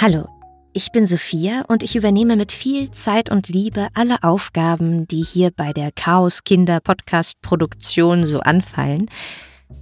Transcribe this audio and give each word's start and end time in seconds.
Hallo, 0.00 0.28
ich 0.72 0.92
bin 0.92 1.08
Sophia 1.08 1.64
und 1.66 1.82
ich 1.82 1.96
übernehme 1.96 2.36
mit 2.36 2.52
viel 2.52 2.92
Zeit 2.92 3.30
und 3.30 3.48
Liebe 3.48 3.88
alle 3.94 4.22
Aufgaben, 4.22 5.08
die 5.08 5.24
hier 5.24 5.50
bei 5.50 5.72
der 5.72 5.90
Chaos 5.90 6.44
Kinder 6.44 6.78
Podcast 6.78 7.42
Produktion 7.42 8.24
so 8.24 8.38
anfallen. 8.38 9.10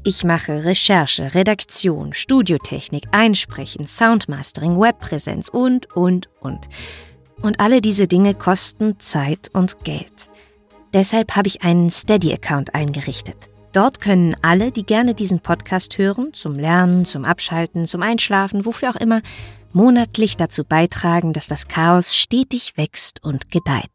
Ich 0.05 0.25
mache 0.25 0.65
Recherche, 0.65 1.35
Redaktion, 1.35 2.15
Studiotechnik, 2.15 3.09
Einsprechen, 3.11 3.87
Soundmastering, 3.87 4.81
Webpräsenz 4.81 5.51
und, 5.51 5.95
und, 5.95 6.31
und. 6.41 6.67
Und 7.43 7.61
alle 7.61 7.83
diese 7.83 8.07
Dinge 8.07 8.33
kosten 8.33 8.99
Zeit 8.99 9.51
und 9.53 9.85
Geld. 9.85 10.31
Deshalb 10.95 11.37
habe 11.37 11.49
ich 11.49 11.61
einen 11.61 11.91
Steady-Account 11.91 12.75
eingerichtet. 12.75 13.51
Dort 13.73 14.01
können 14.01 14.35
alle, 14.41 14.73
die 14.73 14.87
gerne 14.87 15.13
diesen 15.13 15.41
Podcast 15.41 15.99
hören, 15.99 16.33
zum 16.33 16.55
Lernen, 16.55 17.05
zum 17.05 17.27
Abschalten, 17.27 17.87
zum 17.87 18.01
Einschlafen, 18.01 18.65
wofür 18.65 18.89
auch 18.89 18.97
immer, 18.97 19.21
monatlich 19.77 20.39
dazu 20.39 20.65
beitragen, 20.65 21.35
dass 21.35 21.49
das 21.49 21.69
Chaos 21.69 22.17
stetig 22.17 22.79
wächst 22.79 23.23
und 23.23 23.51
gedeiht. 23.51 23.93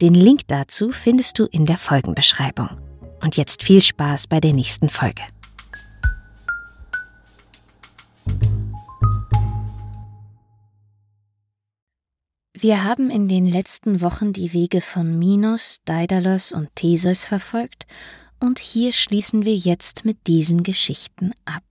Den 0.00 0.14
Link 0.14 0.40
dazu 0.48 0.92
findest 0.92 1.38
du 1.38 1.44
in 1.44 1.66
der 1.66 1.76
Folgenbeschreibung. 1.76 2.70
Und 3.20 3.36
jetzt 3.36 3.62
viel 3.62 3.82
Spaß 3.82 4.26
bei 4.26 4.40
der 4.40 4.54
nächsten 4.54 4.88
Folge. 4.88 5.22
Wir 12.54 12.82
haben 12.82 13.10
in 13.10 13.28
den 13.28 13.44
letzten 13.44 14.00
Wochen 14.00 14.32
die 14.32 14.54
Wege 14.54 14.80
von 14.80 15.18
Minos, 15.18 15.82
Daedalus 15.84 16.52
und 16.52 16.74
Theseus 16.76 17.26
verfolgt 17.26 17.86
und 18.40 18.58
hier 18.58 18.92
schließen 18.92 19.44
wir 19.44 19.54
jetzt 19.54 20.06
mit 20.06 20.26
diesen 20.26 20.62
Geschichten 20.62 21.32
ab. 21.44 21.62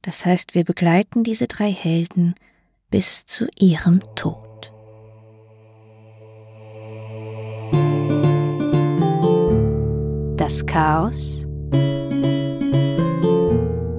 Das 0.00 0.24
heißt, 0.24 0.54
wir 0.54 0.64
begleiten 0.64 1.22
diese 1.22 1.48
drei 1.48 1.70
Helden 1.70 2.34
bis 2.96 3.26
zu 3.26 3.46
ihrem 3.58 4.00
Tod. 4.14 4.72
Das 10.38 10.64
Chaos 10.64 11.44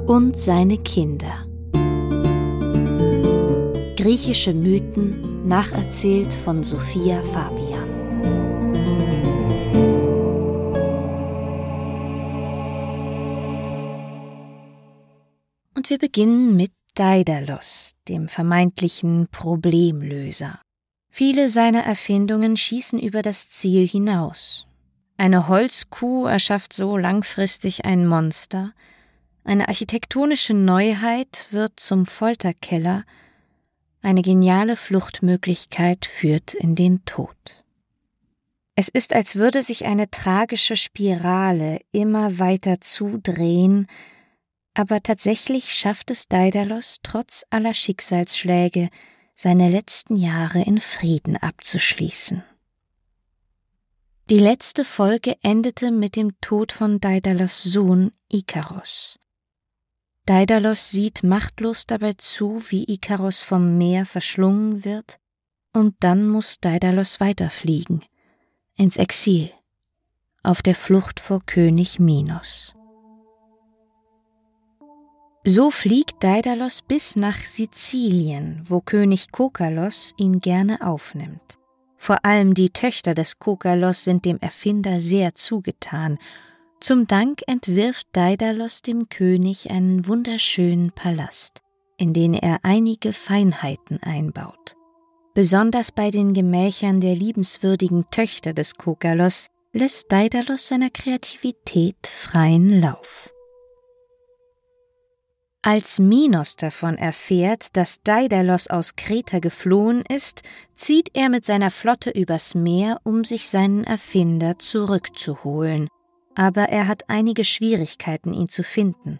und 0.07 0.33
seine 0.35 0.79
Kinder. 0.79 1.45
Griechische 3.97 4.55
Mythen 4.55 5.47
nacherzählt 5.47 6.33
von 6.33 6.63
Sophia 6.63 7.21
Fabian. 7.21 7.87
Und 15.75 15.87
wir 15.87 15.99
beginnen 15.99 16.55
mit 16.55 16.71
Daedalus, 16.97 17.91
dem 18.07 18.27
vermeintlichen 18.27 19.27
Problemlöser. 19.31 20.59
Viele 21.09 21.49
seiner 21.49 21.83
Erfindungen 21.83 22.57
schießen 22.57 22.99
über 22.99 23.21
das 23.21 23.49
Ziel 23.49 23.87
hinaus. 23.87 24.65
Eine 25.15 25.47
Holzkuh 25.47 26.25
erschafft 26.25 26.73
so 26.73 26.97
langfristig 26.97 27.85
ein 27.85 28.07
Monster, 28.07 28.73
eine 29.43 29.67
architektonische 29.67 30.53
Neuheit 30.53 31.47
wird 31.51 31.79
zum 31.79 32.05
Folterkeller, 32.05 33.05
eine 34.01 34.21
geniale 34.21 34.75
Fluchtmöglichkeit 34.75 36.05
führt 36.05 36.53
in 36.53 36.75
den 36.75 37.05
Tod. 37.05 37.63
Es 38.75 38.89
ist, 38.89 39.13
als 39.13 39.35
würde 39.35 39.61
sich 39.61 39.85
eine 39.85 40.09
tragische 40.11 40.75
Spirale 40.75 41.79
immer 41.91 42.39
weiter 42.39 42.81
zudrehen, 42.81 43.87
aber 44.77 45.01
tatsächlich 45.01 45.73
schafft 45.73 46.11
es 46.11 46.27
Daedalus 46.27 46.97
trotz 47.01 47.43
aller 47.49 47.73
Schicksalsschläge, 47.73 48.89
seine 49.35 49.69
letzten 49.69 50.15
Jahre 50.15 50.61
in 50.61 50.79
Frieden 50.79 51.35
abzuschließen. 51.35 52.43
Die 54.29 54.37
letzte 54.37 54.85
Folge 54.85 55.35
endete 55.41 55.89
mit 55.89 56.15
dem 56.15 56.39
Tod 56.41 56.71
von 56.71 56.99
Daedalus 56.99 57.63
Sohn 57.63 58.11
Ikaros. 58.31 59.17
Daedalus 60.27 60.91
sieht 60.91 61.23
machtlos 61.23 61.87
dabei 61.87 62.13
zu, 62.13 62.61
wie 62.69 62.83
Ikaros 62.87 63.41
vom 63.41 63.79
Meer 63.79 64.05
verschlungen 64.05 64.85
wird, 64.85 65.17
und 65.73 65.95
dann 66.01 66.29
muss 66.29 66.59
Daedalus 66.59 67.19
weiterfliegen, 67.19 68.05
ins 68.75 68.97
Exil, 68.97 69.51
auf 70.43 70.61
der 70.61 70.75
Flucht 70.75 71.19
vor 71.19 71.41
König 71.47 71.99
Minos. 71.99 72.76
So 75.49 75.71
fliegt 75.71 76.25
Daedalus 76.25 76.81
bis 76.81 77.15
nach 77.15 77.37
Sizilien, 77.37 78.65
wo 78.67 78.81
König 78.81 79.31
Kokalos 79.31 80.13
ihn 80.17 80.41
gerne 80.41 80.85
aufnimmt. 80.85 81.57
Vor 81.95 82.25
allem 82.25 82.53
die 82.53 82.69
Töchter 82.69 83.13
des 83.15 83.39
Kokalos 83.39 84.03
sind 84.03 84.25
dem 84.25 84.39
Erfinder 84.41 84.99
sehr 84.99 85.35
zugetan. 85.35 86.17
Zum 86.81 87.07
Dank 87.07 87.43
entwirft 87.47 88.07
Daedalus 88.11 88.81
dem 88.81 89.07
König 89.07 89.71
einen 89.71 90.05
wunderschönen 90.05 90.91
Palast, 90.91 91.61
in 91.95 92.11
den 92.11 92.33
er 92.33 92.59
einige 92.63 93.13
Feinheiten 93.13 94.03
einbaut. 94.03 94.75
Besonders 95.33 95.93
bei 95.93 96.11
den 96.11 96.33
Gemächern 96.33 96.99
der 96.99 97.15
liebenswürdigen 97.15 98.03
Töchter 98.11 98.51
des 98.51 98.75
Kokalos 98.75 99.47
lässt 99.71 100.11
Daedalus 100.11 100.67
seiner 100.67 100.89
Kreativität 100.89 102.05
freien 102.05 102.81
Lauf. 102.81 103.29
Als 105.67 105.99
Minos 105.99 106.55
davon 106.55 106.97
erfährt, 106.97 107.75
dass 107.75 108.01
Daedalus 108.01 108.69
aus 108.69 108.95
Kreta 108.95 109.39
geflohen 109.39 110.01
ist, 110.07 110.43
zieht 110.75 111.09
er 111.13 111.27
mit 111.27 111.43
seiner 111.43 111.71
Flotte 111.71 112.09
übers 112.09 112.55
Meer, 112.55 113.01
um 113.03 113.25
sich 113.25 113.49
seinen 113.49 113.83
Erfinder 113.83 114.57
zurückzuholen. 114.59 115.89
Aber 116.35 116.69
er 116.69 116.87
hat 116.87 117.09
einige 117.09 117.43
Schwierigkeiten, 117.43 118.33
ihn 118.33 118.47
zu 118.47 118.63
finden. 118.63 119.19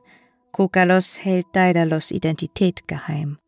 Kokalos 0.54 1.22
hält 1.22 1.48
Daedalus 1.52 2.12
Identität 2.12 2.88
geheim. 2.88 3.40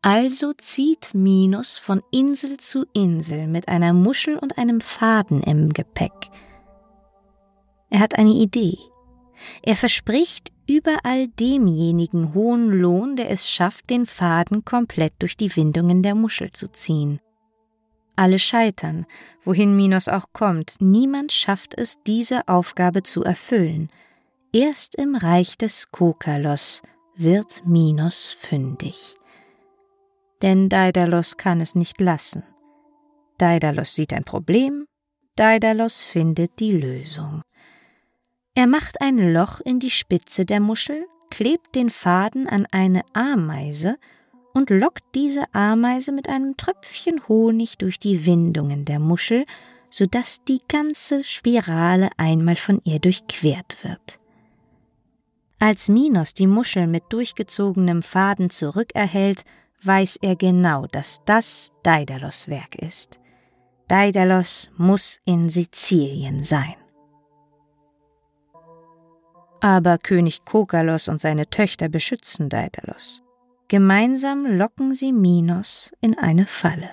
Also 0.00 0.52
zieht 0.52 1.14
Minos 1.14 1.78
von 1.78 2.04
Insel 2.12 2.56
zu 2.58 2.86
Insel 2.92 3.48
mit 3.48 3.66
einer 3.66 3.92
Muschel 3.92 4.38
und 4.38 4.58
einem 4.58 4.80
Faden 4.80 5.42
im 5.42 5.72
Gepäck. 5.72 6.30
Er 7.90 7.98
hat 7.98 8.16
eine 8.16 8.30
Idee. 8.30 8.78
Er 9.62 9.76
verspricht 9.76 10.52
überall 10.66 11.28
demjenigen 11.28 12.34
hohen 12.34 12.70
Lohn, 12.70 13.16
der 13.16 13.30
es 13.30 13.48
schafft, 13.48 13.90
den 13.90 14.06
Faden 14.06 14.64
komplett 14.64 15.14
durch 15.18 15.36
die 15.36 15.54
Windungen 15.54 16.02
der 16.02 16.14
Muschel 16.14 16.50
zu 16.52 16.68
ziehen. 16.68 17.20
Alle 18.16 18.38
scheitern, 18.38 19.06
wohin 19.42 19.74
Minos 19.74 20.08
auch 20.08 20.26
kommt, 20.32 20.76
niemand 20.80 21.32
schafft 21.32 21.74
es, 21.78 22.02
diese 22.06 22.46
Aufgabe 22.46 23.02
zu 23.02 23.24
erfüllen. 23.24 23.90
Erst 24.52 24.96
im 24.96 25.16
Reich 25.16 25.56
des 25.56 25.90
Kokalos 25.90 26.82
wird 27.16 27.66
Minos 27.66 28.36
fündig. 28.38 29.16
Denn 30.42 30.68
Daedalus 30.68 31.36
kann 31.36 31.60
es 31.60 31.74
nicht 31.74 32.00
lassen. 32.00 32.42
Daedalus 33.38 33.94
sieht 33.94 34.12
ein 34.12 34.24
Problem, 34.24 34.86
Daedalus 35.36 36.02
findet 36.02 36.58
die 36.60 36.72
Lösung. 36.72 37.42
Er 38.54 38.66
macht 38.66 39.00
ein 39.00 39.32
Loch 39.32 39.60
in 39.60 39.80
die 39.80 39.90
Spitze 39.90 40.44
der 40.44 40.60
Muschel, 40.60 41.06
klebt 41.30 41.74
den 41.74 41.88
Faden 41.88 42.46
an 42.46 42.66
eine 42.70 43.02
Ameise 43.14 43.96
und 44.52 44.68
lockt 44.68 45.04
diese 45.14 45.44
Ameise 45.54 46.12
mit 46.12 46.28
einem 46.28 46.58
Tröpfchen 46.58 47.26
Honig 47.28 47.78
durch 47.78 47.98
die 47.98 48.26
Windungen 48.26 48.84
der 48.84 48.98
Muschel, 48.98 49.46
so 49.88 50.04
dass 50.04 50.44
die 50.44 50.60
ganze 50.68 51.24
Spirale 51.24 52.10
einmal 52.18 52.56
von 52.56 52.82
ihr 52.84 52.98
durchquert 52.98 53.82
wird. 53.84 54.18
Als 55.58 55.88
Minos 55.88 56.34
die 56.34 56.46
Muschel 56.46 56.86
mit 56.86 57.04
durchgezogenem 57.08 58.02
Faden 58.02 58.50
zurückerhält, 58.50 59.44
weiß 59.82 60.18
er 60.20 60.36
genau, 60.36 60.86
dass 60.88 61.20
das 61.24 61.70
Daedalus 61.82 62.48
Werk 62.48 62.74
ist. 62.74 63.18
Daedalus 63.88 64.70
muss 64.76 65.20
in 65.24 65.48
Sizilien 65.48 66.44
sein. 66.44 66.81
Aber 69.62 69.96
König 69.96 70.44
Kokalos 70.44 71.06
und 71.06 71.20
seine 71.20 71.48
Töchter 71.48 71.88
beschützen 71.88 72.48
Daedalus. 72.48 73.22
Gemeinsam 73.68 74.44
locken 74.44 74.92
sie 74.92 75.12
Minos 75.12 75.92
in 76.00 76.18
eine 76.18 76.46
Falle. 76.46 76.90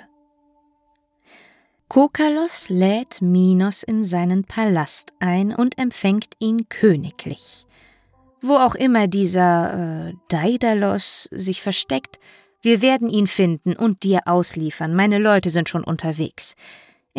Kokalos 1.87 2.69
lädt 2.69 3.23
Minos 3.23 3.81
in 3.81 4.03
seinen 4.03 4.43
Palast 4.43 5.13
ein 5.19 5.55
und 5.55 5.79
empfängt 5.79 6.35
ihn 6.37 6.69
königlich. 6.69 7.65
Wo 8.39 8.53
auch 8.53 8.75
immer 8.75 9.07
dieser 9.07 10.09
äh, 10.09 10.13
Daedalus 10.27 11.27
sich 11.31 11.63
versteckt, 11.63 12.19
wir 12.61 12.83
werden 12.83 13.09
ihn 13.09 13.25
finden 13.25 13.75
und 13.75 14.03
dir 14.03 14.27
ausliefern. 14.27 14.93
Meine 14.93 15.17
Leute 15.17 15.49
sind 15.49 15.69
schon 15.69 15.83
unterwegs. 15.83 16.55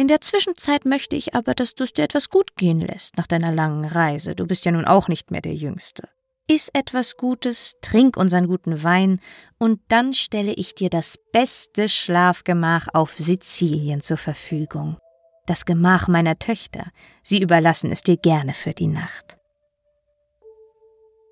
In 0.00 0.08
der 0.08 0.22
Zwischenzeit 0.22 0.86
möchte 0.86 1.14
ich 1.14 1.34
aber, 1.34 1.52
dass 1.52 1.74
du 1.74 1.84
es 1.84 1.92
dir 1.92 2.04
etwas 2.04 2.30
gut 2.30 2.56
gehen 2.56 2.80
lässt 2.80 3.18
nach 3.18 3.26
deiner 3.26 3.52
langen 3.52 3.84
Reise. 3.84 4.34
Du 4.34 4.46
bist 4.46 4.64
ja 4.64 4.72
nun 4.72 4.86
auch 4.86 5.08
nicht 5.08 5.30
mehr 5.30 5.42
der 5.42 5.52
Jüngste. 5.52 6.08
Iss 6.46 6.70
etwas 6.72 7.18
Gutes, 7.18 7.76
trink 7.82 8.16
unseren 8.16 8.46
guten 8.46 8.82
Wein, 8.82 9.20
und 9.58 9.78
dann 9.88 10.14
stelle 10.14 10.54
ich 10.54 10.74
dir 10.74 10.88
das 10.88 11.18
beste 11.34 11.86
Schlafgemach 11.90 12.88
auf 12.94 13.12
Sizilien 13.18 14.00
zur 14.00 14.16
Verfügung. 14.16 14.96
Das 15.44 15.66
Gemach 15.66 16.08
meiner 16.08 16.38
Töchter, 16.38 16.86
sie 17.22 17.42
überlassen 17.42 17.92
es 17.92 18.00
dir 18.00 18.16
gerne 18.16 18.54
für 18.54 18.72
die 18.72 18.86
Nacht. 18.86 19.36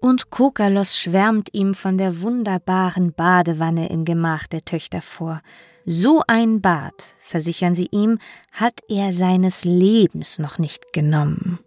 Und 0.01 0.31
Kokalos 0.31 0.97
schwärmt 0.97 1.51
ihm 1.53 1.75
von 1.75 1.99
der 1.99 2.23
wunderbaren 2.23 3.13
Badewanne 3.13 3.89
im 3.89 4.05
Gemach 4.05 4.47
der 4.47 4.65
Töchter 4.65 5.03
vor. 5.03 5.43
So 5.85 6.23
ein 6.27 6.61
Bad, 6.61 7.17
versichern 7.21 7.75
sie 7.75 7.89
ihm, 7.91 8.19
hat 8.53 8.81
er 8.89 9.13
seines 9.13 9.65
Lebens 9.65 10.39
noch 10.39 10.59
nicht 10.59 10.93
genommen. 10.93 11.59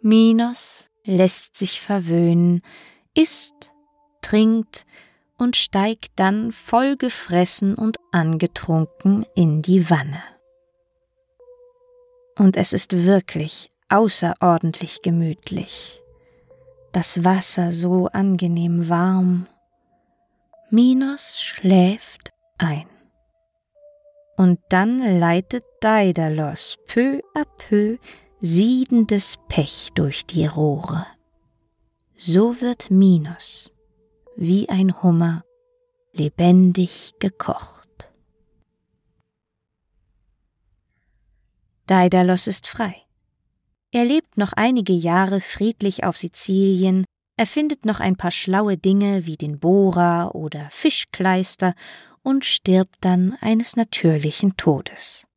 Minos 0.00 0.90
lässt 1.04 1.56
sich 1.56 1.80
verwöhnen, 1.80 2.62
isst, 3.14 3.72
trinkt 4.22 4.86
und 5.38 5.56
steigt 5.56 6.12
dann 6.16 6.50
vollgefressen 6.50 7.74
und 7.74 7.98
angetrunken 8.10 9.24
in 9.34 9.62
die 9.62 9.88
Wanne. 9.88 10.22
Und 12.36 12.56
es 12.56 12.72
ist 12.72 13.06
wirklich 13.06 13.70
außerordentlich 13.88 15.02
gemütlich 15.02 16.03
das 16.94 17.24
Wasser 17.24 17.72
so 17.72 18.06
angenehm 18.06 18.88
warm. 18.88 19.48
Minos 20.70 21.42
schläft 21.42 22.32
ein. 22.56 22.86
Und 24.36 24.60
dann 24.68 25.18
leitet 25.18 25.64
Daedalus 25.80 26.76
peu 26.86 27.20
à 27.34 27.44
peu 27.58 27.98
siedendes 28.40 29.38
Pech 29.48 29.90
durch 29.94 30.24
die 30.24 30.46
Rohre. 30.46 31.06
So 32.16 32.60
wird 32.60 32.90
Minos, 32.90 33.72
wie 34.36 34.68
ein 34.68 35.02
Hummer, 35.02 35.44
lebendig 36.12 37.14
gekocht. 37.18 38.12
Daedalus 41.86 42.46
ist 42.46 42.68
frei. 42.68 43.03
Er 43.94 44.04
lebt 44.04 44.36
noch 44.36 44.52
einige 44.54 44.92
Jahre 44.92 45.40
friedlich 45.40 46.02
auf 46.02 46.16
Sizilien, 46.18 47.04
erfindet 47.36 47.84
noch 47.86 48.00
ein 48.00 48.16
paar 48.16 48.32
schlaue 48.32 48.76
Dinge 48.76 49.24
wie 49.24 49.36
den 49.36 49.60
Bohrer 49.60 50.34
oder 50.34 50.68
Fischkleister 50.70 51.76
und 52.24 52.44
stirbt 52.44 52.96
dann 53.02 53.36
eines 53.40 53.76
natürlichen 53.76 54.56
Todes. 54.56 55.28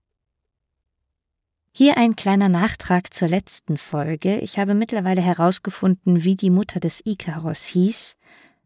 Hier 1.72 1.98
ein 1.98 2.16
kleiner 2.16 2.50
Nachtrag 2.50 3.14
zur 3.14 3.28
letzten 3.28 3.78
Folge. 3.78 4.40
Ich 4.40 4.58
habe 4.58 4.74
mittlerweile 4.74 5.22
herausgefunden, 5.22 6.24
wie 6.24 6.34
die 6.34 6.50
Mutter 6.50 6.80
des 6.80 7.06
Ikaros 7.06 7.68
hieß. 7.68 8.18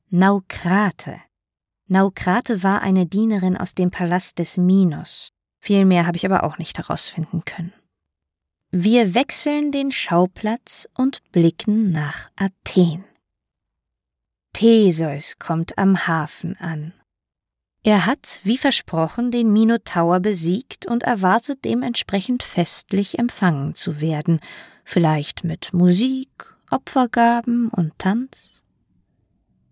Naukrate. 0.09 1.19
Naukrate 1.87 2.63
war 2.63 2.81
eine 2.81 3.07
Dienerin 3.07 3.57
aus 3.57 3.75
dem 3.75 3.91
Palast 3.91 4.39
des 4.39 4.55
Minos. 4.55 5.33
Viel 5.59 5.83
mehr 5.83 6.07
habe 6.07 6.15
ich 6.15 6.25
aber 6.25 6.45
auch 6.45 6.57
nicht 6.59 6.77
herausfinden 6.77 7.43
können. 7.43 7.73
Wir 8.73 9.13
wechseln 9.13 9.73
den 9.73 9.91
Schauplatz 9.91 10.87
und 10.93 11.21
blicken 11.33 11.91
nach 11.91 12.29
Athen. 12.37 13.03
Theseus 14.53 15.39
kommt 15.39 15.77
am 15.77 16.07
Hafen 16.07 16.55
an. 16.55 16.93
Er 17.83 18.05
hat, 18.05 18.39
wie 18.43 18.57
versprochen, 18.57 19.29
den 19.29 19.51
Minotaur 19.51 20.21
besiegt 20.21 20.85
und 20.85 21.03
erwartet 21.03 21.65
dementsprechend 21.65 22.43
festlich 22.43 23.19
empfangen 23.19 23.75
zu 23.75 23.99
werden, 23.99 24.39
vielleicht 24.85 25.43
mit 25.43 25.73
Musik, 25.73 26.55
Opfergaben 26.69 27.67
und 27.67 27.99
Tanz. 27.99 28.61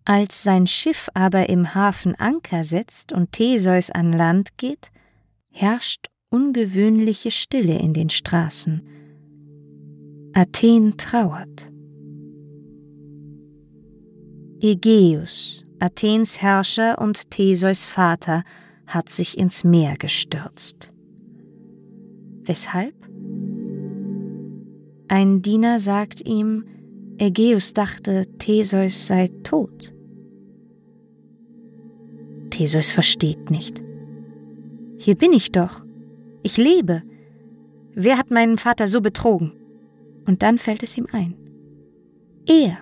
Als 0.04 0.44
sein 0.44 0.68
Schiff 0.68 1.08
aber 1.14 1.48
im 1.48 1.74
Hafen 1.74 2.16
Anker 2.16 2.66
setzt 2.66 3.14
und 3.14 3.32
Theseus 3.32 3.92
an 3.92 4.12
Land 4.12 4.58
geht, 4.58 4.92
herrscht 5.52 6.10
ungewöhnliche 6.30 7.32
Stille 7.32 7.78
in 7.80 7.94
den 7.94 8.10
Straßen. 8.10 8.82
Athen 10.34 10.96
trauert. 10.98 11.72
Ägeus, 14.62 15.66
Athens 15.80 16.42
Herrscher 16.42 17.00
und 17.00 17.32
Theseus 17.32 17.86
Vater, 17.86 18.44
hat 18.86 19.10
sich 19.10 19.38
ins 19.38 19.64
Meer 19.64 19.96
gestürzt. 19.98 20.94
Weshalb? 22.44 22.96
Ein 25.08 25.42
Diener 25.42 25.80
sagt 25.80 26.28
ihm, 26.28 26.66
Ägeus 27.18 27.74
dachte, 27.74 28.26
Theseus 28.38 29.08
sei 29.08 29.30
tot. 29.44 29.94
Theseus 32.50 32.92
versteht 32.92 33.50
nicht. 33.50 33.82
Hier 34.98 35.16
bin 35.16 35.32
ich 35.32 35.52
doch. 35.52 35.86
Ich 36.44 36.58
lebe. 36.58 37.04
Wer 37.94 38.18
hat 38.18 38.32
meinen 38.32 38.58
Vater 38.58 38.88
so 38.88 39.02
betrogen? 39.02 39.54
Und 40.26 40.42
dann 40.44 40.58
fällt 40.58 40.84
es 40.84 40.98
ihm 40.98 41.08
ein. 41.12 41.36
Er. 42.48 42.78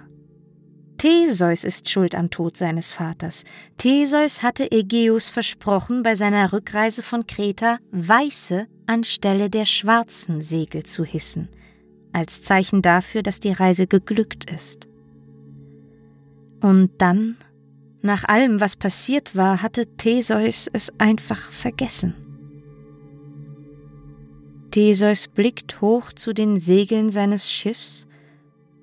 Theseus 0.97 1.63
ist 1.63 1.89
schuld 1.89 2.15
am 2.15 2.29
Tod 2.29 2.57
seines 2.57 2.91
Vaters. 2.91 3.43
Theseus 3.77 4.41
hatte 4.41 4.71
Ägeus 4.71 5.29
versprochen, 5.29 6.01
bei 6.01 6.15
seiner 6.15 6.51
Rückreise 6.53 7.03
von 7.03 7.27
Kreta 7.27 7.77
weiße 7.91 8.67
anstelle 8.87 9.49
der 9.49 9.65
schwarzen 9.65 10.41
Segel 10.41 10.83
zu 10.83 11.03
hissen, 11.03 11.49
als 12.13 12.41
Zeichen 12.41 12.81
dafür, 12.81 13.21
dass 13.21 13.39
die 13.39 13.51
Reise 13.51 13.85
geglückt 13.85 14.49
ist. 14.49 14.87
Und 16.61 16.89
dann, 16.97 17.37
nach 18.01 18.23
allem, 18.23 18.59
was 18.59 18.75
passiert 18.75 19.35
war, 19.35 19.61
hatte 19.61 19.85
Theseus 19.97 20.67
es 20.73 20.91
einfach 20.97 21.51
vergessen. 21.51 22.26
Theseus 24.71 25.27
blickt 25.27 25.81
hoch 25.81 26.11
zu 26.11 26.33
den 26.33 26.57
Segeln 26.59 27.09
seines 27.09 27.51
Schiffs 27.51 28.07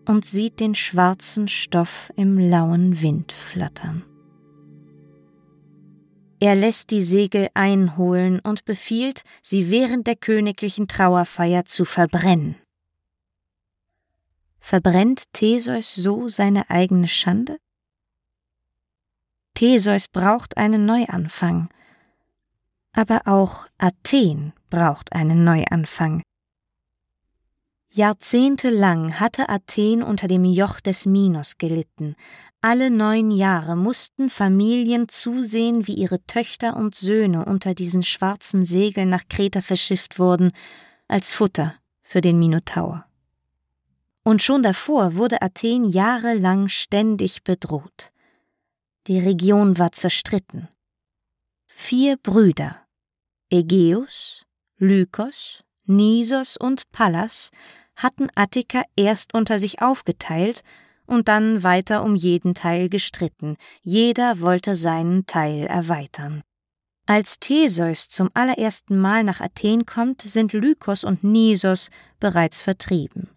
und 0.07 0.25
sieht 0.25 0.61
den 0.61 0.75
schwarzen 0.75 1.49
Stoff 1.49 2.13
im 2.17 2.39
lauen 2.39 3.01
Wind 3.01 3.33
flattern. 3.33 4.05
Er 6.41 6.55
lässt 6.55 6.91
die 6.91 7.01
Segel 7.01 7.49
einholen 7.55 8.41
und 8.41 8.65
befiehlt, 8.65 9.23
sie 9.41 9.71
während 9.71 10.07
der 10.07 10.17
königlichen 10.17 10.89
Trauerfeier 10.89 11.65
zu 11.65 11.85
verbrennen. 11.85 12.57
Verbrennt 14.61 15.33
Theseus 15.33 15.95
so 15.95 16.29
seine 16.29 16.69
eigene 16.71 17.09
Schande? 17.09 17.59
Theseus 19.55 20.09
braucht 20.09 20.57
einen 20.57 20.85
Neuanfang, 20.85 21.69
aber 22.95 23.23
auch 23.27 23.67
Athen 23.77 24.53
braucht 24.71 25.13
einen 25.13 25.45
Neuanfang. 25.45 26.23
Jahrzehntelang 27.91 29.21
hatte 29.21 29.49
Athen 29.49 30.03
unter 30.03 30.27
dem 30.27 30.45
Joch 30.45 30.81
des 30.81 31.07
Minos 31.07 31.59
gelitten. 31.59 32.17
Alle 32.61 32.91
neun 32.91 33.31
Jahre 33.31 33.77
mussten 33.77 34.31
Familien 34.31 35.09
zusehen, 35.09 35.87
wie 35.87 35.95
ihre 35.95 36.21
Töchter 36.27 36.77
und 36.77 36.97
Söhne 36.97 37.45
unter 37.45 37.75
diesen 37.75 38.03
schwarzen 38.03 38.65
Segeln 38.65 39.11
nach 39.11 39.29
Kreta 39.29 39.61
verschifft 39.61 40.19
wurden, 40.19 40.51
als 41.07 41.35
Futter 41.35 41.75
für 42.03 42.21
den 42.21 42.39
Minotaur. 42.41 43.05
Und 44.25 44.43
schon 44.43 44.65
davor 44.65 45.15
wurde 45.15 45.41
Athen 45.41 45.85
jahrelang 45.85 46.69
ständig 46.69 47.45
bedroht. 47.45 48.11
Die 49.07 49.21
Region 49.21 49.79
war 49.79 49.93
zerstritten. 49.93 50.69
Vier 51.69 52.17
Brüder 52.17 52.84
Ägeus, 53.51 54.45
Lykos, 54.79 55.63
Nisos 55.87 56.57
und 56.57 56.91
Pallas 56.93 57.51
hatten 57.97 58.29
Attika 58.35 58.83
erst 58.97 59.35
unter 59.35 59.59
sich 59.59 59.83
aufgeteilt 59.83 60.63
und 61.07 61.29
dann 61.29 61.63
weiter 61.63 62.03
um 62.03 62.15
jeden 62.15 62.55
Teil 62.55 62.89
gestritten, 62.89 63.57
jeder 63.83 64.41
wollte 64.41 64.75
seinen 64.75 65.27
Teil 65.27 65.67
erweitern. 65.67 66.43
Als 67.07 67.39
Theseus 67.39 68.09
zum 68.09 68.31
allerersten 68.33 68.99
Mal 68.99 69.25
nach 69.25 69.41
Athen 69.41 69.85
kommt, 69.85 70.23
sind 70.23 70.55
Lykos 70.55 71.05
und 71.05 71.23
Nisos 71.23 71.91
bereits 72.19 72.63
vertrieben. 72.63 73.29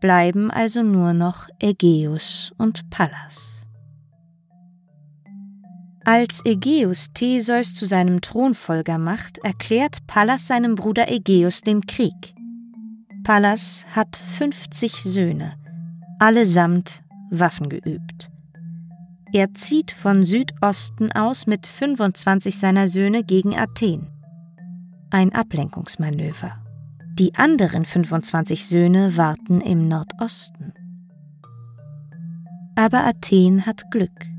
Bleiben 0.00 0.50
also 0.50 0.82
nur 0.82 1.12
noch 1.12 1.46
Ägeus 1.60 2.52
und 2.58 2.90
Pallas. 2.90 3.51
Als 6.04 6.40
Ägeus 6.44 7.12
Theseus 7.14 7.74
zu 7.74 7.86
seinem 7.86 8.20
Thronfolger 8.20 8.98
macht, 8.98 9.38
erklärt 9.38 10.04
Pallas 10.08 10.48
seinem 10.48 10.74
Bruder 10.74 11.08
Ägeus 11.08 11.60
den 11.60 11.86
Krieg. 11.86 12.34
Pallas 13.22 13.86
hat 13.94 14.16
50 14.16 14.94
Söhne, 15.04 15.54
allesamt 16.18 17.04
Waffen 17.30 17.68
geübt. 17.68 18.30
Er 19.32 19.54
zieht 19.54 19.92
von 19.92 20.24
Südosten 20.24 21.12
aus 21.12 21.46
mit 21.46 21.68
25 21.68 22.58
seiner 22.58 22.88
Söhne 22.88 23.22
gegen 23.22 23.56
Athen. 23.56 24.08
Ein 25.10 25.32
Ablenkungsmanöver. 25.32 26.58
Die 27.14 27.36
anderen 27.36 27.84
25 27.84 28.66
Söhne 28.66 29.16
warten 29.16 29.60
im 29.60 29.86
Nordosten. 29.86 30.72
Aber 32.74 33.04
Athen 33.04 33.66
hat 33.66 33.90
Glück. 33.92 34.31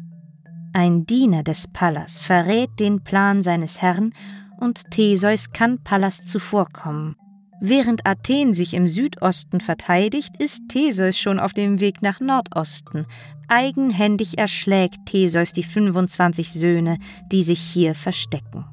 Ein 0.76 1.06
Diener 1.06 1.44
des 1.44 1.68
Pallas 1.68 2.20
verrät 2.20 2.72
den 2.80 3.04
Plan 3.04 3.44
seines 3.44 3.80
Herrn 3.80 4.12
und 4.60 4.90
Theseus 4.90 5.52
kann 5.52 5.84
Pallas 5.84 6.26
zuvorkommen. 6.26 7.16
Während 7.62 8.08
Athen 8.08 8.56
sich 8.56 8.74
im 8.74 8.88
Südosten 8.88 9.62
verteidigt, 9.62 10.36
ist 10.40 10.64
Theseus 10.70 11.18
schon 11.20 11.40
auf 11.40 11.54
dem 11.54 11.80
Weg 11.80 12.02
nach 12.02 12.20
Nordosten. 12.20 13.06
Eigenhändig 13.48 14.40
erschlägt 14.40 15.06
Theseus 15.06 15.54
die 15.54 15.62
25 15.62 16.52
Söhne, 16.52 16.98
die 17.32 17.44
sich 17.44 17.60
hier 17.60 17.94
verstecken. 17.94 18.66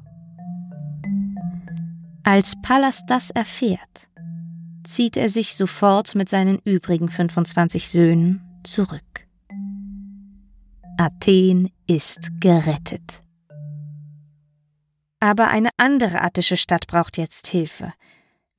Als 2.23 2.55
Pallas 2.63 3.01
das 3.07 3.29
erfährt, 3.29 4.09
zieht 4.83 5.17
er 5.17 5.29
sich 5.29 5.55
sofort 5.55 6.15
mit 6.15 6.29
seinen 6.29 6.57
übrigen 6.65 7.09
25 7.09 7.89
Söhnen 7.89 8.41
zurück. 8.63 9.27
Athen 11.01 11.71
ist 11.87 12.29
gerettet. 12.39 13.21
Aber 15.19 15.47
eine 15.47 15.71
andere 15.77 16.21
attische 16.21 16.57
Stadt 16.57 16.85
braucht 16.85 17.17
jetzt 17.17 17.47
Hilfe. 17.47 17.91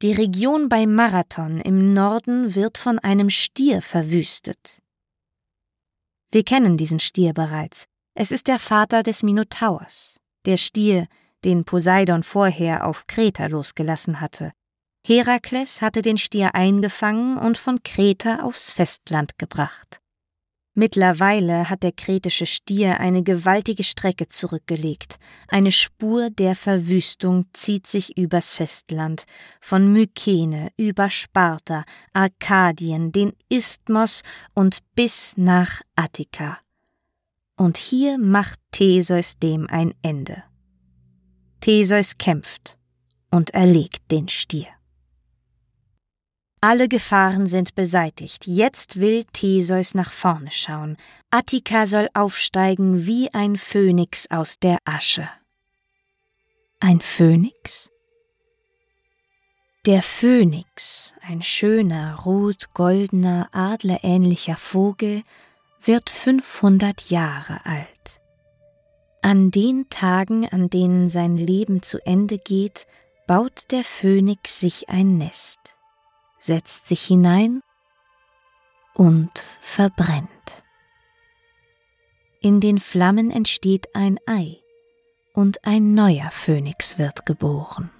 Die 0.02 0.10
Region 0.10 0.68
bei 0.68 0.88
Marathon 0.88 1.60
im 1.60 1.94
Norden 1.94 2.56
wird 2.56 2.78
von 2.78 2.98
einem 2.98 3.30
Stier 3.30 3.80
verwüstet. 3.80 4.82
Wir 6.32 6.42
kennen 6.42 6.76
diesen 6.76 6.98
Stier 6.98 7.32
bereits. 7.32 7.86
Es 8.14 8.32
ist 8.32 8.48
der 8.48 8.58
Vater 8.58 9.04
des 9.04 9.22
Minotaurs, 9.22 10.18
der 10.44 10.56
Stier, 10.56 11.06
den 11.44 11.64
Poseidon 11.64 12.24
vorher 12.24 12.88
auf 12.88 13.06
Kreta 13.06 13.46
losgelassen 13.46 14.20
hatte. 14.20 14.50
Herakles 15.06 15.80
hatte 15.80 16.02
den 16.02 16.18
Stier 16.18 16.56
eingefangen 16.56 17.38
und 17.38 17.56
von 17.56 17.84
Kreta 17.84 18.42
aufs 18.42 18.72
Festland 18.72 19.38
gebracht. 19.38 20.01
Mittlerweile 20.74 21.68
hat 21.68 21.82
der 21.82 21.92
kretische 21.92 22.46
Stier 22.46 22.98
eine 22.98 23.22
gewaltige 23.22 23.84
Strecke 23.84 24.28
zurückgelegt. 24.28 25.18
Eine 25.48 25.70
Spur 25.70 26.30
der 26.30 26.54
Verwüstung 26.54 27.44
zieht 27.52 27.86
sich 27.86 28.16
übers 28.16 28.54
Festland, 28.54 29.24
von 29.60 29.92
Mykene 29.92 30.70
über 30.78 31.10
Sparta, 31.10 31.84
Arkadien, 32.14 33.12
den 33.12 33.34
Isthmos 33.50 34.22
und 34.54 34.78
bis 34.94 35.36
nach 35.36 35.82
Attika. 35.94 36.58
Und 37.56 37.76
hier 37.76 38.16
macht 38.16 38.58
Theseus 38.70 39.38
dem 39.38 39.68
ein 39.68 39.92
Ende. 40.00 40.42
Theseus 41.60 42.16
kämpft 42.16 42.78
und 43.30 43.50
erlegt 43.50 44.10
den 44.10 44.28
Stier. 44.28 44.68
Alle 46.64 46.86
Gefahren 46.86 47.48
sind 47.48 47.74
beseitigt. 47.74 48.46
Jetzt 48.46 49.00
will 49.00 49.24
Theseus 49.32 49.94
nach 49.94 50.12
vorne 50.12 50.52
schauen. 50.52 50.96
Attika 51.28 51.86
soll 51.86 52.08
aufsteigen 52.14 53.04
wie 53.04 53.34
ein 53.34 53.56
Phönix 53.56 54.30
aus 54.30 54.60
der 54.60 54.78
Asche. 54.84 55.28
Ein 56.78 57.00
Phönix? 57.00 57.90
Der 59.86 60.02
Phönix, 60.02 61.14
ein 61.26 61.42
schöner, 61.42 62.20
rot-goldener, 62.20 63.48
adlerähnlicher 63.50 64.54
Vogel, 64.54 65.24
wird 65.82 66.10
500 66.10 67.10
Jahre 67.10 67.66
alt. 67.66 68.20
An 69.20 69.50
den 69.50 69.88
Tagen, 69.90 70.48
an 70.48 70.70
denen 70.70 71.08
sein 71.08 71.36
Leben 71.36 71.82
zu 71.82 71.98
Ende 72.06 72.38
geht, 72.38 72.86
baut 73.26 73.72
der 73.72 73.82
Phönix 73.82 74.60
sich 74.60 74.88
ein 74.88 75.18
Nest 75.18 75.74
setzt 76.42 76.88
sich 76.88 77.02
hinein 77.02 77.62
und 78.94 79.30
verbrennt. 79.60 80.28
In 82.40 82.60
den 82.60 82.80
Flammen 82.80 83.30
entsteht 83.30 83.94
ein 83.94 84.18
Ei 84.26 84.58
und 85.32 85.64
ein 85.64 85.94
neuer 85.94 86.30
Phönix 86.32 86.98
wird 86.98 87.24
geboren. 87.24 87.90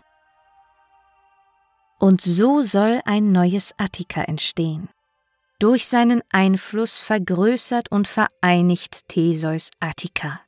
Und 2.01 2.21
so 2.21 2.63
soll 2.63 3.01
ein 3.05 3.31
neues 3.31 3.75
Attika 3.79 4.23
entstehen. 4.23 4.89
Durch 5.61 5.87
seinen 5.87 6.23
Einfluss 6.31 6.99
vergrößert 6.99 7.93
und 7.93 8.09
vereinigt 8.09 9.07
Theseus 9.07 9.71
Attika. 9.79 10.41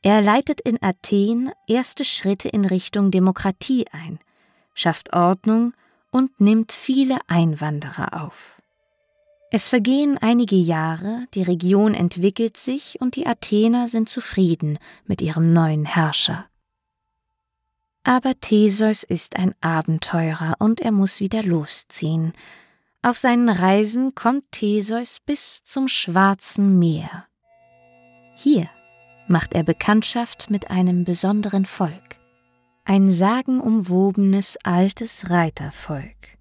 Er 0.00 0.22
leitet 0.22 0.62
in 0.62 0.82
Athen 0.82 1.52
erste 1.68 2.06
Schritte 2.06 2.48
in 2.48 2.64
Richtung 2.64 3.10
Demokratie 3.10 3.84
ein, 3.92 4.18
schafft 4.74 5.12
Ordnung 5.12 5.74
und 6.12 6.40
nimmt 6.40 6.70
viele 6.70 7.18
Einwanderer 7.26 8.22
auf. 8.22 8.62
Es 9.50 9.68
vergehen 9.68 10.16
einige 10.18 10.56
Jahre, 10.56 11.26
die 11.34 11.42
Region 11.42 11.94
entwickelt 11.94 12.56
sich 12.56 13.00
und 13.00 13.16
die 13.16 13.26
Athener 13.26 13.88
sind 13.88 14.08
zufrieden 14.08 14.78
mit 15.04 15.20
ihrem 15.20 15.52
neuen 15.52 15.84
Herrscher. 15.84 16.46
Aber 18.04 18.38
Theseus 18.40 19.02
ist 19.02 19.36
ein 19.36 19.54
Abenteurer 19.60 20.56
und 20.58 20.80
er 20.80 20.92
muss 20.92 21.20
wieder 21.20 21.42
losziehen. 21.42 22.32
Auf 23.02 23.18
seinen 23.18 23.48
Reisen 23.48 24.14
kommt 24.14 24.44
Theseus 24.52 25.18
bis 25.20 25.64
zum 25.64 25.88
Schwarzen 25.88 26.78
Meer. 26.78 27.26
Hier 28.34 28.68
macht 29.28 29.54
er 29.54 29.62
Bekanntschaft 29.62 30.50
mit 30.50 30.70
einem 30.70 31.04
besonderen 31.04 31.66
Volk 31.66 32.21
ein 32.84 33.12
sagenumwobenes 33.12 34.58
altes 34.64 35.30
Reitervolk. 35.30 36.38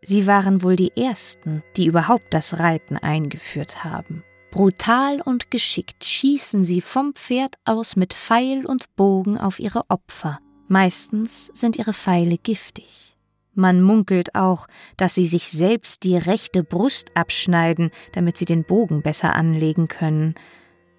Sie 0.00 0.26
waren 0.26 0.62
wohl 0.62 0.76
die 0.76 0.96
ersten, 0.96 1.62
die 1.76 1.86
überhaupt 1.86 2.32
das 2.32 2.58
Reiten 2.58 2.96
eingeführt 2.96 3.84
haben. 3.84 4.24
Brutal 4.50 5.20
und 5.20 5.50
geschickt 5.50 6.04
schießen 6.04 6.64
sie 6.64 6.80
vom 6.80 7.12
Pferd 7.14 7.56
aus 7.64 7.96
mit 7.96 8.14
Pfeil 8.14 8.64
und 8.64 8.94
Bogen 8.96 9.36
auf 9.36 9.60
ihre 9.60 9.82
Opfer. 9.90 10.38
Meistens 10.68 11.50
sind 11.52 11.76
ihre 11.76 11.92
Pfeile 11.92 12.38
giftig. 12.38 13.16
Man 13.54 13.82
munkelt 13.82 14.34
auch, 14.34 14.68
dass 14.96 15.16
sie 15.16 15.26
sich 15.26 15.50
selbst 15.50 16.04
die 16.04 16.16
rechte 16.16 16.62
Brust 16.62 17.10
abschneiden, 17.14 17.90
damit 18.12 18.38
sie 18.38 18.44
den 18.46 18.64
Bogen 18.64 19.02
besser 19.02 19.34
anlegen 19.34 19.88
können. 19.88 20.34